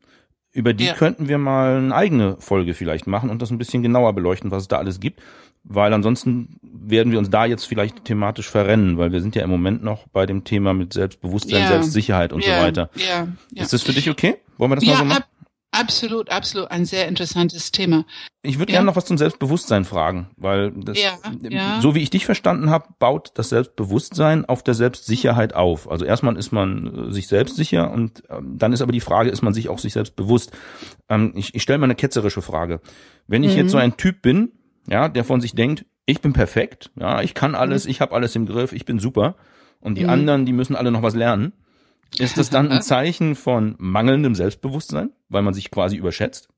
Über 0.53 0.75
die 0.75 0.87
ja. 0.87 0.95
könnten 0.95 1.29
wir 1.29 1.39
mal 1.39 1.77
eine 1.77 1.95
eigene 1.95 2.37
Folge 2.41 2.75
vielleicht 2.75 3.07
machen 3.07 3.31
und 3.31 3.41
das 3.41 3.51
ein 3.51 3.59
bisschen 3.59 3.83
genauer 3.83 4.13
beleuchten, 4.15 4.51
was 4.51 4.63
es 4.63 4.69
da 4.69 4.79
alles 4.79 4.99
gibt. 4.99 5.21
Weil 5.63 5.93
ansonsten 5.93 6.59
werden 6.63 7.13
wir 7.13 7.19
uns 7.19 7.31
da 7.31 7.45
jetzt 7.45 7.65
vielleicht 7.65 8.05
thematisch 8.05 8.49
verrennen, 8.49 8.97
weil 8.97 9.13
wir 9.13 9.21
sind 9.21 9.37
ja 9.37 9.43
im 9.43 9.51
Moment 9.51 9.85
noch 9.85 10.09
bei 10.09 10.25
dem 10.27 10.43
Thema 10.45 10.73
mit 10.73 10.95
Selbstbewusstsein, 10.95 11.61
ja. 11.61 11.69
Selbstsicherheit 11.69 12.33
und 12.33 12.45
ja. 12.45 12.57
so 12.59 12.65
weiter. 12.65 12.91
Ja. 12.95 13.29
Ist 13.55 13.73
das 13.73 13.83
für 13.83 13.93
dich 13.93 14.09
okay? 14.09 14.39
Wollen 14.57 14.71
wir 14.71 14.77
das 14.77 14.87
mal 14.87 14.97
so 14.97 15.05
machen? 15.05 15.25
Absolut, 15.73 16.31
absolut, 16.31 16.71
ein 16.71 16.85
sehr 16.85 17.07
interessantes 17.07 17.71
Thema. 17.71 18.05
Ich 18.43 18.59
würde 18.59 18.73
ja. 18.73 18.79
gerne 18.79 18.87
noch 18.87 18.97
was 18.97 19.05
zum 19.05 19.19
Selbstbewusstsein 19.19 19.85
fragen, 19.85 20.31
weil 20.37 20.73
das, 20.73 21.01
ja, 21.01 21.17
ja. 21.49 21.81
so 21.81 21.95
wie 21.95 22.01
ich 22.01 22.11
dich 22.11 22.27
verstanden 22.27 22.71
habe, 22.71 22.89
baut 22.99 23.31
das 23.35 23.51
Selbstbewusstsein 23.51 24.45
auf 24.45 24.65
der 24.65 24.75
Selbstsicherheit 24.75 25.55
auf. 25.55 25.89
Also 25.89 26.05
erstmal 26.05 26.37
ist 26.37 26.51
man 26.51 27.11
äh, 27.11 27.13
sich 27.13 27.29
selbst 27.29 27.55
sicher 27.55 27.93
und 27.93 28.25
ähm, 28.31 28.59
dann 28.59 28.73
ist 28.73 28.83
aber 28.83 28.91
die 28.91 29.01
Frage, 29.01 29.31
ist 29.31 29.43
man 29.43 29.55
sich 29.55 29.69
auch 29.69 29.79
sich 29.79 29.93
selbst 29.93 30.17
bewusst? 30.17 30.51
Ähm, 31.09 31.33
ich 31.37 31.55
ich 31.55 31.63
stelle 31.63 31.79
mal 31.79 31.85
eine 31.85 31.95
ketzerische 31.95 32.43
Frage. 32.43 32.81
Wenn 33.29 33.45
ich 33.45 33.53
mhm. 33.53 33.59
jetzt 33.59 33.71
so 33.71 33.79
ein 33.79 33.97
Typ 33.97 34.23
bin, 34.23 34.51
ja, 34.89 35.09
der 35.09 35.23
von 35.23 35.41
sich 35.41 35.55
denkt, 35.55 35.87
ich 36.05 36.21
bin 36.21 36.33
perfekt, 36.33 36.91
ja, 36.99 37.23
ich 37.23 37.35
kann 37.35 37.55
alles, 37.55 37.85
mhm. 37.85 37.91
ich 37.93 38.01
habe 38.01 38.15
alles 38.17 38.35
im 38.35 38.47
Griff, 38.47 38.73
ich 38.73 38.87
bin 38.87 38.99
super 38.99 39.37
und 39.79 39.97
die 39.97 40.05
mhm. 40.05 40.11
anderen, 40.11 40.47
die 40.47 40.53
müssen 40.53 40.75
alle 40.75 40.91
noch 40.91 41.03
was 41.03 41.15
lernen 41.15 41.53
ist 42.19 42.39
das 42.39 42.51
dann 42.51 42.71
ein 42.71 42.83
Zeichen 42.83 43.35
von 43.35 43.75
mangelndem 43.79 44.35
Selbstbewusstsein, 44.35 45.11
weil 45.29 45.43
man 45.43 45.55
sich 45.55 45.71
quasi 45.71 45.97
überschätzt? 45.97 46.49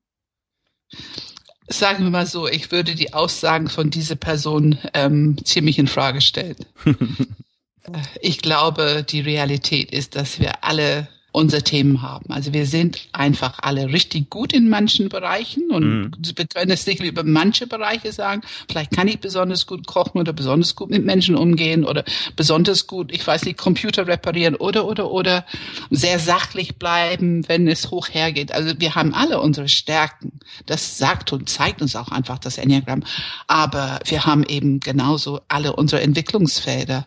Sagen 1.69 2.05
wir 2.05 2.11
mal 2.11 2.27
so, 2.27 2.49
ich 2.49 2.71
würde 2.71 2.95
die 2.95 3.15
Aussagen 3.15 3.69
von 3.69 3.91
dieser 3.91 4.17
Person 4.17 4.79
ähm, 4.95 5.37
ziemlich 5.45 5.79
in 5.79 5.87
Frage 5.87 6.21
stellen. 6.21 6.57
ich 8.21 8.43
glaube, 8.43 9.05
die 9.09 9.21
Realität 9.21 9.91
ist, 9.91 10.17
dass 10.17 10.39
wir 10.39 10.65
alle 10.65 11.09
unsere 11.33 11.63
Themen 11.63 12.03
haben. 12.03 12.31
Also 12.31 12.53
wir 12.53 12.67
sind 12.67 13.09
einfach 13.13 13.59
alle 13.63 13.89
richtig 13.89 14.29
gut 14.29 14.53
in 14.53 14.69
manchen 14.69 15.09
Bereichen 15.09 15.71
und 15.71 15.85
mhm. 15.85 16.11
wir 16.37 16.47
können 16.47 16.71
es 16.71 16.85
sicher 16.85 17.05
über 17.05 17.25
manche 17.25 17.67
Bereiche 17.67 18.13
sagen. 18.13 18.43
Vielleicht 18.69 18.93
kann 18.93 19.09
ich 19.09 19.19
besonders 19.19 19.67
gut 19.67 19.87
kochen 19.87 20.21
oder 20.21 20.35
besonders 20.35 20.77
gut 20.77 20.91
mit 20.91 21.05
Menschen 21.05 21.35
umgehen 21.35 21.85
oder 21.85 22.05
besonders 22.37 22.87
gut, 22.87 23.11
ich 23.13 23.27
weiß 23.27 23.45
nicht, 23.47 23.57
Computer 23.57 24.07
reparieren 24.07 24.55
oder, 24.57 24.87
oder, 24.87 25.11
oder 25.11 25.47
sehr 25.91 26.19
sachlich 26.19 26.77
bleiben, 26.77 27.49
wenn 27.49 27.67
es 27.67 27.91
hoch 27.91 28.09
hergeht. 28.11 28.53
Also 28.53 28.75
wir 28.79 28.95
haben 28.95 29.15
alle 29.15 29.41
unsere 29.41 29.69
Stärken. 29.69 30.33
Das 30.67 30.99
sagt 30.99 31.33
und 31.33 31.49
zeigt 31.49 31.81
uns 31.81 31.97
auch 31.97 32.09
einfach 32.09 32.39
das 32.39 32.59
Enneagramm. 32.59 33.05
Aber 33.47 34.01
wir 34.05 34.27
haben 34.27 34.45
eben 34.45 34.81
genauso 34.81 35.41
alle 35.49 35.75
unsere 35.75 36.03
Entwicklungsfelder. 36.03 37.07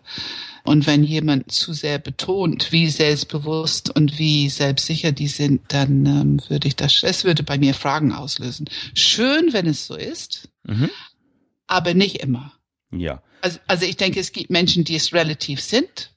Und 0.65 0.87
wenn 0.87 1.03
jemand 1.03 1.51
zu 1.51 1.73
sehr 1.73 1.99
betont, 1.99 2.71
wie 2.71 2.89
selbstbewusst 2.89 3.95
und 3.95 4.17
wie 4.17 4.49
selbstsicher 4.49 5.11
die 5.11 5.27
sind, 5.27 5.61
dann 5.67 6.05
ähm, 6.07 6.41
würde 6.49 6.67
ich 6.67 6.75
das, 6.75 7.03
es 7.03 7.23
würde 7.23 7.43
bei 7.43 7.59
mir 7.59 7.75
Fragen 7.75 8.11
auslösen. 8.11 8.67
Schön, 8.95 9.53
wenn 9.53 9.67
es 9.67 9.85
so 9.85 9.95
ist, 9.95 10.49
mhm. 10.63 10.89
aber 11.67 11.93
nicht 11.93 12.17
immer. 12.17 12.51
Ja. 12.91 13.21
Also, 13.41 13.59
also 13.67 13.85
ich 13.85 13.97
denke, 13.97 14.19
es 14.19 14.31
gibt 14.31 14.49
Menschen, 14.49 14.83
die 14.83 14.95
es 14.95 15.13
relativ 15.13 15.61
sind 15.61 16.14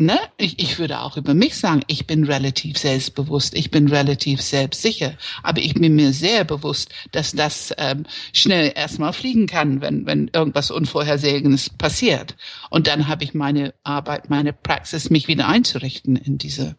ne, 0.00 0.18
ich, 0.36 0.58
ich 0.58 0.78
würde 0.78 1.00
auch 1.00 1.16
über 1.16 1.34
mich 1.34 1.56
sagen, 1.56 1.82
ich 1.86 2.06
bin 2.06 2.24
relativ 2.24 2.78
selbstbewusst, 2.78 3.54
ich 3.54 3.70
bin 3.70 3.88
relativ 3.88 4.40
selbstsicher, 4.40 5.14
aber 5.42 5.60
ich 5.60 5.74
bin 5.74 5.94
mir 5.94 6.12
sehr 6.12 6.44
bewusst, 6.44 6.90
dass 7.12 7.32
das 7.32 7.74
ähm, 7.78 8.06
schnell 8.32 8.72
erstmal 8.74 9.12
fliegen 9.12 9.46
kann, 9.46 9.80
wenn, 9.80 10.06
wenn 10.06 10.28
irgendwas 10.32 10.70
Unvorhersehenes 10.70 11.70
passiert. 11.70 12.36
Und 12.70 12.86
dann 12.86 13.08
habe 13.08 13.24
ich 13.24 13.34
meine 13.34 13.74
Arbeit, 13.84 14.30
meine 14.30 14.52
Praxis, 14.52 15.10
mich 15.10 15.28
wieder 15.28 15.48
einzurichten 15.48 16.16
in 16.16 16.38
diese 16.38 16.76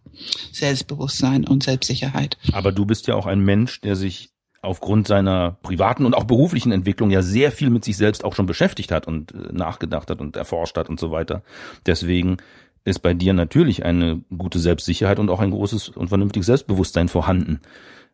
Selbstbewusstsein 0.52 1.48
und 1.48 1.64
Selbstsicherheit. 1.64 2.38
Aber 2.52 2.72
du 2.72 2.86
bist 2.86 3.08
ja 3.08 3.16
auch 3.16 3.28
ein 3.28 3.40
Mensch, 3.40 3.82
der 3.82 3.96
sich 3.96 4.32
aufgrund 4.62 5.08
seiner 5.08 5.58
privaten 5.64 6.06
und 6.06 6.14
auch 6.14 6.26
beruflichen 6.26 6.72
Entwicklung 6.72 7.10
ja 7.10 7.22
sehr 7.22 7.52
viel 7.52 7.70
mit 7.70 7.84
sich 7.84 7.98
selbst 7.98 8.24
auch 8.24 8.36
schon 8.36 8.46
beschäftigt 8.46 8.92
hat 8.92 9.08
und 9.08 9.34
äh, 9.34 9.52
nachgedacht 9.52 10.10
hat 10.10 10.22
und 10.22 10.36
erforscht 10.36 10.78
hat 10.78 10.90
und 10.90 11.00
so 11.00 11.12
weiter. 11.12 11.42
Deswegen 11.86 12.38
ist 12.84 13.00
bei 13.00 13.14
dir 13.14 13.34
natürlich 13.34 13.86
eine 13.86 14.22
gute 14.36 14.60
Selbstsicherheit 14.60 15.20
und 15.20 15.30
auch 15.30 15.40
ein 15.40 15.52
großes 15.52 15.90
und 15.90 16.10
vernünftiges 16.10 16.48
Selbstbewusstsein 16.48 17.10
vorhanden. 17.10 17.62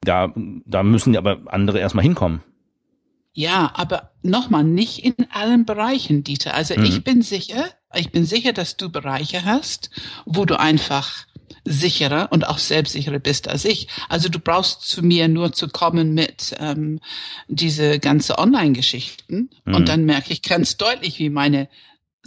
Da, 0.02 0.34
da 0.66 0.84
müssen 0.84 1.16
aber 1.16 1.40
andere 1.48 1.80
erstmal 1.80 2.04
hinkommen. 2.04 2.42
Ja, 3.34 3.72
aber 3.76 4.12
nochmal, 4.24 4.64
nicht 4.64 5.06
in 5.06 5.14
allen 5.32 5.66
Bereichen, 5.66 6.24
Dieter. 6.24 6.56
Also 6.56 6.76
mhm. 6.76 6.86
ich 6.86 7.04
bin 7.04 7.22
sicher, 7.22 7.66
ich 7.94 8.12
bin 8.12 8.26
sicher, 8.26 8.52
dass 8.52 8.78
du 8.78 8.90
Bereiche 8.90 9.46
hast, 9.46 9.92
wo 10.26 10.46
du 10.46 10.60
einfach 10.60 11.28
sicherer 11.64 12.30
und 12.32 12.48
auch 12.48 12.58
selbstsicherer 12.58 13.20
bist 13.20 13.48
als 13.48 13.66
ich. 13.66 13.90
Also 14.10 14.30
du 14.30 14.40
brauchst 14.40 14.82
zu 14.82 15.04
mir 15.04 15.28
nur 15.28 15.54
zu 15.54 15.68
kommen 15.68 16.14
mit 16.14 16.56
ähm, 16.60 17.00
diese 17.48 18.00
ganze 18.00 18.38
Online-Geschichten 18.40 19.50
mhm. 19.66 19.76
und 19.76 19.88
dann 19.88 20.06
merke 20.06 20.34
ich 20.34 20.42
ganz 20.42 20.78
deutlich, 20.78 21.20
wie 21.20 21.30
meine 21.30 21.70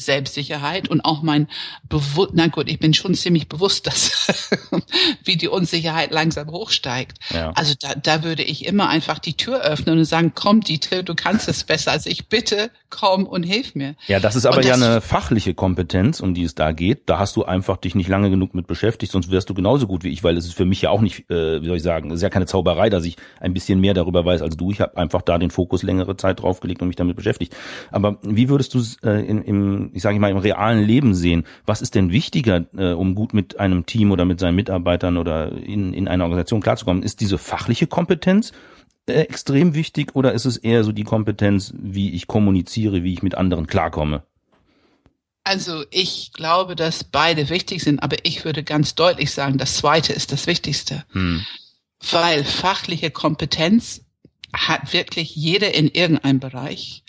Selbstsicherheit 0.05 0.89
und 0.89 1.01
auch 1.03 1.23
mein 1.23 1.49
Bewusst, 1.89 2.31
na 2.35 2.47
gut, 2.49 2.69
ich 2.69 2.79
bin 2.79 2.95
schon 2.95 3.15
ziemlich 3.15 3.49
bewusst, 3.49 3.87
dass 3.87 4.39
wie 5.25 5.37
die 5.37 5.49
Unsicherheit 5.49 6.11
langsam 6.11 6.51
hochsteigt. 6.51 7.19
Ja. 7.31 7.53
Also 7.53 7.75
da, 7.79 7.95
da 7.95 8.25
würde 8.25 8.43
ich 8.43 8.67
immer 8.67 8.89
einfach 8.89 9.19
die 9.19 9.35
Tür 9.35 9.63
öffnen 9.63 9.99
und 9.99 10.05
sagen, 10.05 10.33
komm 10.35 10.61
Dieter, 10.61 11.03
du 11.03 11.15
kannst 11.15 11.49
es 11.49 11.65
besser 11.65 11.93
als 11.93 12.07
ich, 12.07 12.29
bitte 12.29 12.71
komm 12.91 13.25
und 13.25 13.45
hilf 13.45 13.75
mir. 13.75 13.95
Ja, 14.07 14.21
das 14.21 14.37
ist 14.37 14.47
aber 14.47 14.57
das, 14.57 14.67
ja 14.67 14.75
eine 14.75 15.01
fachliche 15.01 15.55
Kompetenz, 15.55 16.21
um 16.21 16.35
die 16.35 16.43
es 16.43 16.55
da 16.55 16.73
geht. 16.73 17.09
Da 17.09 17.19
hast 17.19 17.37
du 17.37 17.45
einfach 17.45 17.77
dich 17.77 17.95
nicht 17.95 18.09
lange 18.09 18.31
genug 18.31 18.55
mit 18.55 18.67
beschäftigt, 18.67 19.13
sonst 19.13 19.31
wärst 19.31 19.49
du 19.49 19.55
genauso 19.55 19.87
gut 19.87 20.05
wie 20.05 20.11
ich, 20.11 20.23
weil 20.23 20.37
es 20.37 20.45
ist 20.45 20.55
für 20.55 20.65
mich 20.65 20.83
ja 20.83 20.91
auch 20.91 21.01
nicht, 21.01 21.31
äh, 21.31 21.63
wie 21.63 21.67
soll 21.67 21.77
ich 21.77 21.83
sagen, 21.83 22.11
es 22.11 22.17
ist 22.17 22.23
ja 22.23 22.31
keine 22.31 22.47
Zauberei, 22.47 22.91
dass 22.91 23.05
ich 23.05 23.17
ein 23.39 23.55
bisschen 23.55 23.81
mehr 23.81 23.95
darüber 23.95 24.25
weiß 24.25 24.43
als 24.43 24.57
du. 24.57 24.71
Ich 24.71 24.81
habe 24.81 24.97
einfach 24.97 25.23
da 25.23 25.39
den 25.39 25.51
Fokus 25.51 25.83
längere 25.83 26.17
Zeit 26.17 26.43
draufgelegt 26.43 26.83
und 26.83 26.89
mich 26.89 26.97
damit 26.97 27.17
beschäftigt. 27.17 27.57
Aber 27.91 28.19
wie 28.23 28.49
würdest 28.49 28.75
du 28.75 28.83
äh, 29.05 29.25
in, 29.25 29.43
im 29.43 29.90
ich 29.93 30.03
sage 30.03 30.19
mal, 30.19 30.31
im 30.31 30.37
realen 30.37 30.83
Leben 30.85 31.15
sehen. 31.15 31.45
Was 31.67 31.83
ist 31.83 31.95
denn 31.95 32.13
wichtiger, 32.13 32.67
äh, 32.77 32.93
um 32.93 33.15
gut 33.15 33.35
mit 33.35 33.59
einem 33.59 33.87
Team 33.87 34.13
oder 34.13 34.25
mit 34.25 34.41
seinen 34.41 34.57
Mitarbeitern 34.57 35.17
oder 35.17 35.53
in, 35.53 35.93
in 35.93 36.09
einer 36.09 36.25
Organisation 36.25 36.61
klarzukommen? 36.61 37.03
Ist 37.03 37.21
diese 37.21 37.39
fachliche 37.39 37.87
Kompetenz 37.87 38.53
äh, 39.07 39.13
extrem 39.13 39.75
wichtig 39.75 40.15
oder 40.15 40.33
ist 40.33 40.45
es 40.45 40.57
eher 40.57 40.85
so 40.85 40.93
die 40.93 41.05
Kompetenz, 41.05 41.75
wie 41.77 42.11
ich 42.11 42.27
kommuniziere, 42.27 43.03
wie 43.03 43.13
ich 43.13 43.23
mit 43.23 43.35
anderen 43.35 43.67
klarkomme? 43.67 44.23
Also 45.45 45.85
ich 45.91 46.33
glaube, 46.33 46.77
dass 46.77 47.05
beide 47.05 47.49
wichtig 47.49 47.83
sind, 47.83 48.03
aber 48.03 48.17
ich 48.25 48.45
würde 48.45 48.63
ganz 48.63 48.95
deutlich 48.95 49.33
sagen, 49.33 49.59
das 49.59 49.77
Zweite 49.77 50.13
ist 50.13 50.33
das 50.33 50.47
Wichtigste. 50.47 51.05
Hm. 51.13 51.45
Weil 52.11 52.45
fachliche 52.45 53.11
Kompetenz 53.11 54.03
hat 54.53 54.93
wirklich 54.93 55.35
jeder 55.35 55.75
in 55.75 55.89
irgendeinem 55.89 56.41
Bereich. 56.41 57.05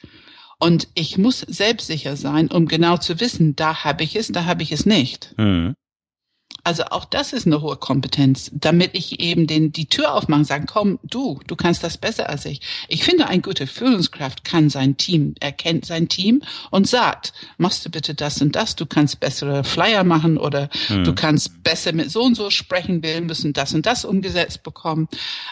Und 0.62 0.90
ich 0.94 1.18
muss 1.18 1.40
selbstsicher 1.40 2.16
sein, 2.16 2.52
um 2.52 2.68
genau 2.68 2.98
zu 2.98 3.20
wissen, 3.20 3.56
da 3.56 3.84
habe 3.84 4.04
ich 4.04 4.16
es, 4.16 4.28
da 4.28 4.46
habe 4.46 4.62
ich 4.62 4.72
es 4.72 4.86
nicht. 4.86 5.34
Mhm. 5.38 5.74
Also 6.64 6.84
auch 6.84 7.06
das 7.06 7.34
ist 7.34 7.48
eine 7.48 7.64
hohe 7.64 7.78
Kompetenz, 7.78 8.52
damit 8.54 8.92
ich 8.94 9.20
eben 9.20 9.48
den, 9.48 9.72
die 9.72 9.88
Tür 9.88 10.14
aufmachen, 10.14 10.46
sagen, 10.46 10.68
komm, 10.68 11.00
du, 11.02 11.40
du 11.48 11.56
kannst 11.56 11.84
das 11.84 11.98
besser 11.98 12.30
als 12.30 12.46
ich. 12.46 12.62
Ich 12.88 13.04
finde, 13.04 13.28
ein 13.28 13.42
guter 13.42 13.66
Führungskraft 13.66 14.44
kann 14.44 14.70
sein 14.70 14.98
Team, 14.98 15.34
erkennt 15.40 15.88
sein 15.88 16.08
Team 16.08 16.44
und 16.70 16.88
sagt, 16.88 17.34
machst 17.58 17.84
du 17.84 17.90
bitte 17.90 18.14
das 18.14 18.40
und 18.40 18.56
das, 18.56 18.76
du 18.76 18.86
kannst 18.86 19.20
bessere 19.20 19.64
Flyer 19.64 20.04
machen 20.04 20.38
oder 20.38 20.70
hm. 20.88 21.04
du 21.04 21.16
kannst 21.16 21.64
besser 21.64 21.94
mit 21.94 22.12
so 22.12 22.22
und 22.22 22.36
so 22.36 22.52
sprechen, 22.52 23.02
wir 23.02 23.20
müssen 23.22 23.54
das 23.54 23.74
und 23.74 23.88
das 23.88 24.06
umgesetzt 24.06 24.62
bekommen. 24.62 25.08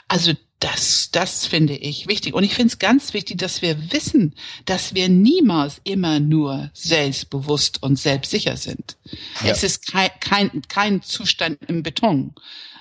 Also 0.07 0.33
das, 0.59 1.09
das 1.11 1.45
finde 1.45 1.75
ich 1.75 2.07
wichtig. 2.07 2.33
Und 2.33 2.43
ich 2.43 2.53
finde 2.53 2.73
es 2.73 2.79
ganz 2.79 3.13
wichtig, 3.13 3.37
dass 3.37 3.61
wir 3.61 3.93
wissen, 3.93 4.35
dass 4.65 4.93
wir 4.93 5.07
niemals 5.07 5.79
immer 5.85 6.19
nur 6.19 6.69
selbstbewusst 6.73 7.81
und 7.81 7.97
selbstsicher 7.97 8.57
sind. 8.57 8.97
Ja. 9.41 9.51
Es 9.51 9.63
ist 9.63 9.87
kein, 9.87 10.09
kein, 10.19 10.61
kein 10.67 11.01
Zustand 11.01 11.59
im 11.67 11.81
Beton, 11.81 12.35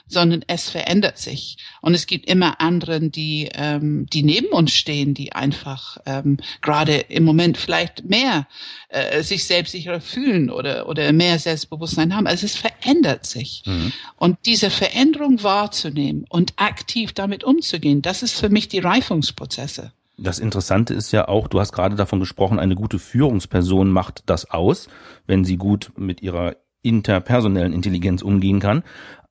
sondern 0.08 0.44
es 0.46 0.68
verändert 0.68 1.18
sich. 1.18 1.58
Und 1.80 1.94
es 1.94 2.06
gibt 2.06 2.28
immer 2.28 2.60
anderen, 2.60 3.12
die, 3.12 3.48
ähm, 3.54 4.06
die 4.06 4.22
neben 4.22 4.48
uns 4.48 4.72
stehen, 4.72 5.14
die 5.14 5.32
einfach 5.32 5.98
ähm, 6.06 6.38
gerade 6.60 6.96
im 6.96 7.24
Moment 7.24 7.56
vielleicht 7.56 8.04
mehr 8.04 8.48
äh, 8.88 9.22
sich 9.22 9.44
selbstsicherer 9.44 10.00
fühlen 10.00 10.50
oder, 10.50 10.88
oder 10.88 11.12
mehr 11.12 11.38
Selbstbewusstsein 11.38 12.16
haben. 12.16 12.26
Also 12.26 12.46
es 12.46 12.56
verändert 12.56 13.26
sich. 13.26 13.62
Mhm. 13.66 13.92
Und 14.16 14.38
diese 14.46 14.70
Veränderung 14.70 15.42
wahrzunehmen 15.42 16.24
und 16.28 16.54
aktiv 16.56 17.12
damit 17.12 17.44
umzugehen, 17.44 18.02
das 18.02 18.22
ist 18.22 18.38
für 18.38 18.48
mich 18.48 18.68
die 18.68 18.78
Reifungsprozesse. 18.78 19.92
Das 20.20 20.40
Interessante 20.40 20.94
ist 20.94 21.12
ja 21.12 21.28
auch, 21.28 21.46
du 21.46 21.60
hast 21.60 21.72
gerade 21.72 21.94
davon 21.94 22.18
gesprochen, 22.18 22.58
eine 22.58 22.74
gute 22.74 22.98
Führungsperson 22.98 23.88
macht 23.88 24.24
das 24.26 24.50
aus, 24.50 24.88
wenn 25.28 25.44
sie 25.44 25.56
gut 25.56 25.92
mit 25.96 26.22
ihrer 26.22 26.56
interpersonellen 26.82 27.72
Intelligenz 27.72 28.22
umgehen 28.22 28.58
kann. 28.58 28.82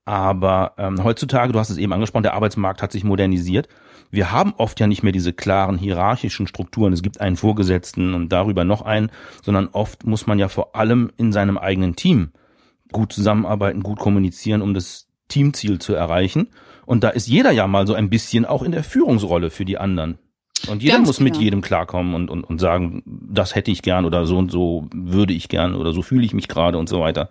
Aber 0.08 0.72
ähm, 0.78 1.04
heutzutage, 1.04 1.52
du 1.52 1.60
hast 1.60 1.70
es 1.70 1.76
eben 1.76 1.92
angesprochen, 1.92 2.24
der 2.24 2.34
Arbeitsmarkt 2.34 2.82
hat 2.82 2.94
sich 2.94 3.04
modernisiert. 3.04 3.68
Wir 4.10 4.32
haben 4.32 4.54
oft 4.56 4.80
ja 4.80 4.88
nicht 4.88 5.04
mehr 5.04 5.12
diese 5.12 5.34
klaren 5.34 5.78
hierarchischen 5.78 6.48
Strukturen. 6.48 6.94
Es 6.94 7.02
gibt 7.02 7.20
einen 7.20 7.36
Vorgesetzten 7.36 8.14
und 8.14 8.30
darüber 8.30 8.64
noch 8.64 8.84
einen, 8.84 9.12
sondern 9.44 9.68
oft 9.68 10.06
muss 10.06 10.26
man 10.26 10.40
ja 10.40 10.48
vor 10.48 10.78
allem 10.78 11.12
in 11.18 11.34
seinem 11.34 11.58
eigenen 11.58 11.98
Team 11.98 12.30
gut 12.94 13.12
zusammenarbeiten, 13.12 13.84
gut 13.84 14.00
kommunizieren, 14.00 14.62
um 14.62 14.74
das 14.74 15.08
Teamziel 15.28 15.78
zu 15.80 15.94
erreichen. 15.94 16.52
Und 16.86 17.04
da 17.04 17.10
ist 17.10 17.28
jeder 17.28 17.52
ja 17.52 17.68
mal 17.68 17.86
so 17.86 17.94
ein 17.94 18.10
bisschen 18.10 18.46
auch 18.46 18.64
in 18.64 18.72
der 18.72 18.86
Führungsrolle 18.86 19.50
für 19.50 19.66
die 19.66 19.78
anderen. 19.78 20.20
Und 20.70 20.84
jeder 20.84 20.96
Ganz 20.96 21.08
muss 21.08 21.18
genau. 21.18 21.32
mit 21.32 21.42
jedem 21.42 21.60
klarkommen 21.60 22.14
und, 22.14 22.30
und, 22.30 22.46
und 22.46 22.62
sagen, 22.62 23.04
das 23.06 23.56
hätte 23.56 23.72
ich 23.72 23.82
gern 23.82 24.06
oder 24.06 24.26
so 24.26 24.38
und 24.38 24.54
so 24.54 24.88
würde 24.94 25.34
ich 25.34 25.50
gern 25.50 25.76
oder 25.76 25.92
so 25.92 26.02
fühle 26.02 26.24
ich 26.24 26.34
mich 26.34 26.48
gerade 26.48 26.78
und 26.78 26.88
so 26.88 27.02
weiter. 27.02 27.30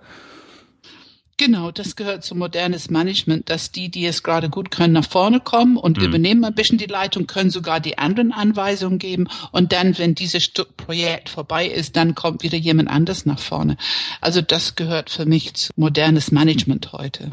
Genau, 1.39 1.71
das 1.71 1.97
gehört 1.97 2.25
zu 2.25 2.35
modernes 2.35 2.89
Management, 2.89 3.51
dass 3.51 3.71
die, 3.71 3.91
die 3.91 4.07
es 4.07 4.23
gerade 4.23 4.49
gut 4.49 4.71
können, 4.71 4.95
nach 4.95 5.07
vorne 5.07 5.41
kommen 5.41 5.77
und 5.77 5.99
mhm. 5.99 6.05
übernehmen 6.05 6.45
ein 6.45 6.55
bisschen 6.55 6.79
die 6.79 6.87
Leitung, 6.87 7.27
können 7.27 7.51
sogar 7.51 7.79
die 7.79 7.99
anderen 7.99 8.33
Anweisungen 8.33 8.99
geben 8.99 9.29
und 9.53 9.73
dann, 9.73 9.99
wenn 9.99 10.15
dieses 10.15 10.45
Stück 10.45 10.77
Projekt 10.79 11.29
vorbei 11.29 11.67
ist, 11.67 11.97
dann 11.97 12.15
kommt 12.15 12.43
wieder 12.43 12.57
jemand 12.57 12.89
anders 12.89 13.27
nach 13.27 13.39
vorne. 13.39 13.77
Also 14.23 14.41
das 14.41 14.77
gehört 14.77 15.11
für 15.11 15.27
mich 15.27 15.53
zu 15.55 15.73
modernes 15.77 16.33
Management 16.33 16.93
heute. 16.93 17.33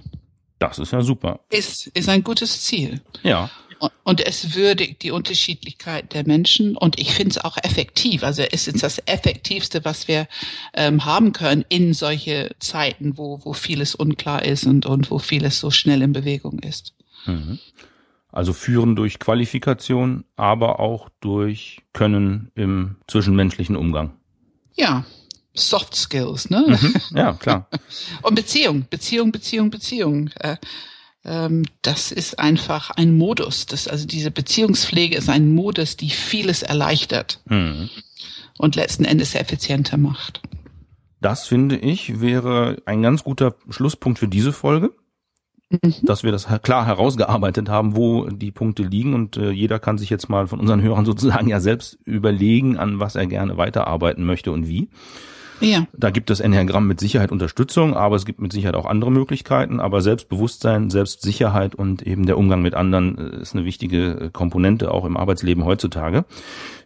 Das 0.59 0.79
ist 0.79 0.91
ja 0.91 1.01
super. 1.01 1.39
Ist, 1.49 1.87
ist 1.87 2.09
ein 2.09 2.23
gutes 2.23 2.61
Ziel. 2.61 3.01
Ja 3.23 3.49
und 4.03 4.25
es 4.25 4.55
würdigt 4.55 5.03
die 5.03 5.11
Unterschiedlichkeit 5.11 6.13
der 6.13 6.25
Menschen 6.25 6.77
und 6.77 6.99
ich 6.99 7.13
finde 7.13 7.31
es 7.31 7.37
auch 7.37 7.57
effektiv. 7.61 8.23
Also 8.23 8.43
es 8.43 8.67
ist 8.67 8.83
das 8.83 9.01
Effektivste, 9.05 9.85
was 9.85 10.07
wir 10.07 10.27
ähm, 10.73 11.05
haben 11.05 11.33
können 11.33 11.65
in 11.69 11.93
solche 11.93 12.55
Zeiten, 12.59 13.17
wo, 13.17 13.39
wo 13.43 13.53
vieles 13.53 13.95
unklar 13.95 14.43
ist 14.43 14.65
und, 14.65 14.85
und 14.85 15.11
wo 15.11 15.19
vieles 15.19 15.59
so 15.59 15.71
schnell 15.71 16.01
in 16.01 16.13
Bewegung 16.13 16.59
ist. 16.59 16.93
Mhm. 17.25 17.59
Also 18.31 18.51
führen 18.51 18.95
durch 18.95 19.19
Qualifikation, 19.19 20.25
aber 20.35 20.79
auch 20.79 21.09
durch 21.21 21.83
Können 21.93 22.51
im 22.55 22.95
zwischenmenschlichen 23.07 23.75
Umgang. 23.75 24.13
Ja, 24.75 25.05
Soft 25.53 25.95
Skills, 25.95 26.49
ne? 26.49 26.65
Mhm, 26.67 26.95
ja, 27.15 27.33
klar. 27.33 27.69
Und 28.23 28.33
Beziehung, 28.33 28.87
Beziehung, 28.89 29.31
Beziehung, 29.31 29.69
Beziehung. 29.69 30.31
Äh, 31.25 31.45
ähm, 31.45 31.63
das 31.81 32.11
ist 32.11 32.39
einfach 32.39 32.91
ein 32.91 33.17
Modus. 33.17 33.65
Das, 33.65 33.87
also 33.87 34.05
diese 34.05 34.31
Beziehungspflege 34.31 35.15
ist 35.15 35.29
ein 35.29 35.53
Modus, 35.53 35.97
die 35.97 36.09
vieles 36.09 36.63
erleichtert 36.63 37.41
mhm. 37.45 37.89
und 38.57 38.75
letzten 38.75 39.05
Endes 39.05 39.35
effizienter 39.35 39.97
macht. 39.97 40.41
Das 41.21 41.47
finde 41.47 41.77
ich 41.77 42.19
wäre 42.19 42.81
ein 42.85 43.01
ganz 43.01 43.23
guter 43.23 43.55
Schlusspunkt 43.69 44.19
für 44.19 44.27
diese 44.27 44.51
Folge, 44.51 44.91
mhm. 45.69 45.93
dass 46.03 46.23
wir 46.23 46.33
das 46.33 46.47
klar 46.61 46.85
herausgearbeitet 46.85 47.69
haben, 47.69 47.95
wo 47.95 48.27
die 48.27 48.51
Punkte 48.51 48.83
liegen 48.83 49.13
und 49.13 49.37
äh, 49.37 49.51
jeder 49.51 49.79
kann 49.79 49.97
sich 49.97 50.09
jetzt 50.09 50.29
mal 50.29 50.47
von 50.47 50.59
unseren 50.59 50.81
Hörern 50.81 51.05
sozusagen 51.05 51.47
ja 51.47 51.61
selbst 51.61 51.97
überlegen, 52.03 52.77
an 52.77 52.99
was 52.99 53.15
er 53.15 53.25
gerne 53.25 53.55
weiterarbeiten 53.57 54.25
möchte 54.25 54.51
und 54.51 54.67
wie. 54.67 54.89
Ja. 55.63 55.87
Da 55.93 56.09
gibt 56.09 56.29
das 56.29 56.41
Enneagramm 56.41 56.87
mit 56.87 56.99
Sicherheit 56.99 57.31
Unterstützung, 57.31 57.95
aber 57.95 58.15
es 58.15 58.25
gibt 58.25 58.41
mit 58.41 58.51
Sicherheit 58.51 58.75
auch 58.75 58.85
andere 58.85 59.11
Möglichkeiten. 59.11 59.79
Aber 59.79 60.01
Selbstbewusstsein, 60.01 60.89
Selbstsicherheit 60.89 61.73
und 61.73 62.01
eben 62.01 62.25
der 62.25 62.37
Umgang 62.37 62.61
mit 62.61 62.73
anderen 62.75 63.17
äh, 63.17 63.41
ist 63.41 63.55
eine 63.55 63.65
wichtige 63.65 64.11
äh, 64.11 64.29
Komponente 64.29 64.91
auch 64.91 65.05
im 65.05 65.15
Arbeitsleben 65.15 65.63
heutzutage. 65.63 66.25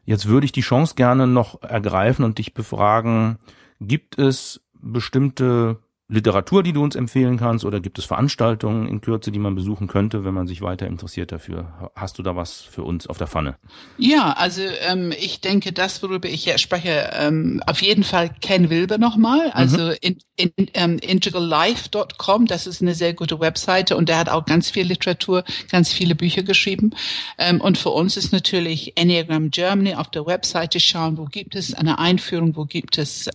Jetzt 0.05 0.27
würde 0.27 0.45
ich 0.45 0.51
die 0.51 0.61
Chance 0.61 0.95
gerne 0.95 1.27
noch 1.27 1.61
ergreifen 1.63 2.23
und 2.23 2.37
dich 2.37 2.53
befragen, 2.53 3.39
gibt 3.81 4.17
es 4.19 4.61
bestimmte 4.79 5.77
Literatur, 6.09 6.63
die 6.63 6.71
du 6.71 6.81
uns 6.81 6.95
empfehlen 6.95 7.35
kannst, 7.35 7.65
oder 7.65 7.81
gibt 7.81 7.99
es 7.99 8.05
Veranstaltungen 8.05 8.87
in 8.87 9.01
Kürze, 9.01 9.29
die 9.29 9.39
man 9.39 9.55
besuchen 9.55 9.89
könnte, 9.89 10.23
wenn 10.23 10.33
man 10.33 10.47
sich 10.47 10.61
weiter 10.61 10.87
interessiert 10.87 11.33
dafür? 11.33 11.91
Hast 11.95 12.17
du 12.17 12.23
da 12.23 12.37
was 12.37 12.61
für 12.61 12.83
uns 12.83 13.07
auf 13.07 13.17
der 13.17 13.27
Pfanne? 13.27 13.57
Ja, 13.97 14.31
also 14.31 14.61
ähm, 14.87 15.11
ich 15.11 15.41
denke, 15.41 15.73
das, 15.73 16.01
worüber 16.01 16.29
ich 16.29 16.45
hier 16.45 16.57
spreche, 16.59 17.09
ähm, 17.13 17.61
auf 17.67 17.81
jeden 17.81 18.05
Fall 18.05 18.29
Ken 18.39 18.69
Wilber 18.69 18.97
nochmal, 18.97 19.51
also 19.51 19.79
mhm. 19.79 19.95
in, 19.99 20.17
in, 20.37 20.51
ähm, 20.75 20.97
integrallife.com, 20.99 22.45
das 22.45 22.67
ist 22.67 22.81
eine 22.81 22.95
sehr 22.95 23.13
gute 23.13 23.41
Webseite 23.41 23.97
und 23.97 24.07
der 24.07 24.17
hat 24.17 24.29
auch 24.29 24.45
ganz 24.45 24.69
viel 24.69 24.85
Literatur, 24.85 25.43
ganz 25.69 25.91
viele 25.91 26.15
Bücher 26.15 26.43
geschrieben. 26.43 26.91
Ähm, 27.37 27.59
und 27.59 27.77
für 27.77 27.89
uns 27.89 28.15
ist 28.15 28.31
natürlich 28.31 28.93
Enneagram 28.95 29.51
Germany 29.51 29.95
auf 29.95 30.09
der 30.09 30.25
Webseite 30.25 30.79
schauen, 30.79 31.17
wo 31.17 31.25
gibt 31.25 31.53
es 31.53 31.73
eine 31.73 31.99
Einführung, 31.99 32.55
wo 32.55 32.63
gibt 32.63 32.97
es 32.97 33.29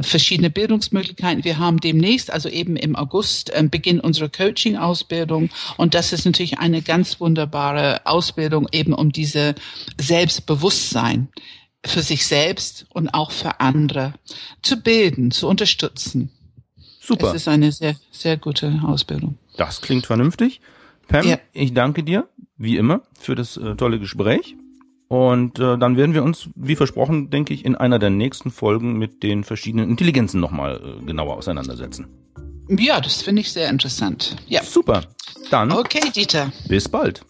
verschiedene 0.00 0.50
Bildungsmöglichkeiten. 0.50 1.42
Wir 1.42 1.58
haben 1.58 1.80
demnächst 1.80 2.11
demnächst, 2.12 2.32
also 2.32 2.48
eben 2.48 2.76
im 2.76 2.96
August, 2.96 3.50
äh, 3.50 3.62
Beginn 3.70 4.00
unserer 4.00 4.28
Coaching-Ausbildung. 4.28 5.50
Und 5.76 5.94
das 5.94 6.12
ist 6.12 6.24
natürlich 6.24 6.58
eine 6.58 6.82
ganz 6.82 7.20
wunderbare 7.20 8.02
Ausbildung 8.04 8.68
eben 8.72 8.92
um 8.92 9.12
diese 9.12 9.54
Selbstbewusstsein 9.98 11.28
für 11.84 12.02
sich 12.02 12.26
selbst 12.26 12.86
und 12.90 13.08
auch 13.08 13.30
für 13.30 13.60
andere 13.60 14.14
zu 14.62 14.80
bilden, 14.80 15.30
zu 15.30 15.48
unterstützen. 15.48 16.30
Super. 17.00 17.28
Es 17.28 17.34
ist 17.34 17.48
eine 17.48 17.72
sehr, 17.72 17.96
sehr 18.12 18.36
gute 18.36 18.80
Ausbildung. 18.84 19.38
Das 19.56 19.80
klingt 19.80 20.06
vernünftig. 20.06 20.60
Pam, 21.08 21.26
ja. 21.26 21.38
ich 21.52 21.74
danke 21.74 22.04
dir, 22.04 22.28
wie 22.56 22.76
immer, 22.76 23.02
für 23.18 23.34
das 23.34 23.56
äh, 23.56 23.74
tolle 23.74 23.98
Gespräch. 23.98 24.54
Und 25.12 25.58
äh, 25.58 25.76
dann 25.76 25.98
werden 25.98 26.14
wir 26.14 26.22
uns, 26.22 26.48
wie 26.54 26.74
versprochen, 26.74 27.28
denke 27.28 27.52
ich, 27.52 27.66
in 27.66 27.74
einer 27.74 27.98
der 27.98 28.08
nächsten 28.08 28.50
Folgen 28.50 28.96
mit 28.96 29.22
den 29.22 29.44
verschiedenen 29.44 29.90
Intelligenzen 29.90 30.40
nochmal 30.40 30.80
äh, 31.02 31.04
genauer 31.04 31.36
auseinandersetzen. 31.36 32.06
Ja, 32.70 32.98
das 32.98 33.20
finde 33.20 33.42
ich 33.42 33.52
sehr 33.52 33.68
interessant. 33.68 34.36
Ja. 34.46 34.62
Super. 34.62 35.02
Dann. 35.50 35.70
Okay, 35.70 36.00
Dieter. 36.16 36.50
Bis 36.66 36.88
bald. 36.88 37.26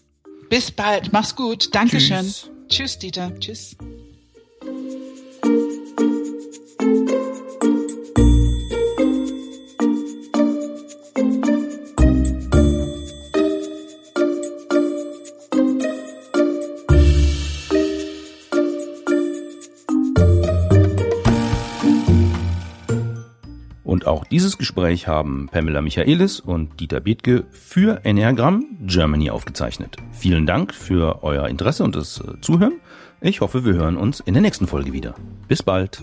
Bis 0.49 0.71
bald. 0.71 1.11
Mach's 1.11 1.35
gut. 1.35 1.75
Dankeschön. 1.75 2.19
Tschüss, 2.19 2.49
Tschüss 2.69 2.99
Dieter. 2.99 3.37
Tschüss. 3.37 3.75
Dieses 24.25 24.57
Gespräch 24.57 25.07
haben 25.07 25.49
Pamela 25.51 25.81
Michaelis 25.81 26.39
und 26.39 26.79
Dieter 26.79 26.99
Bethke 26.99 27.45
für 27.51 28.03
Enneagram 28.03 28.65
Germany 28.81 29.29
aufgezeichnet. 29.29 29.97
Vielen 30.11 30.45
Dank 30.45 30.73
für 30.73 31.23
euer 31.23 31.47
Interesse 31.47 31.83
und 31.83 31.95
das 31.95 32.19
äh, 32.19 32.39
Zuhören. 32.41 32.73
Ich 33.21 33.41
hoffe, 33.41 33.63
wir 33.65 33.73
hören 33.73 33.97
uns 33.97 34.19
in 34.19 34.33
der 34.33 34.41
nächsten 34.41 34.67
Folge 34.67 34.91
wieder. 34.91 35.15
Bis 35.47 35.63
bald. 35.63 36.01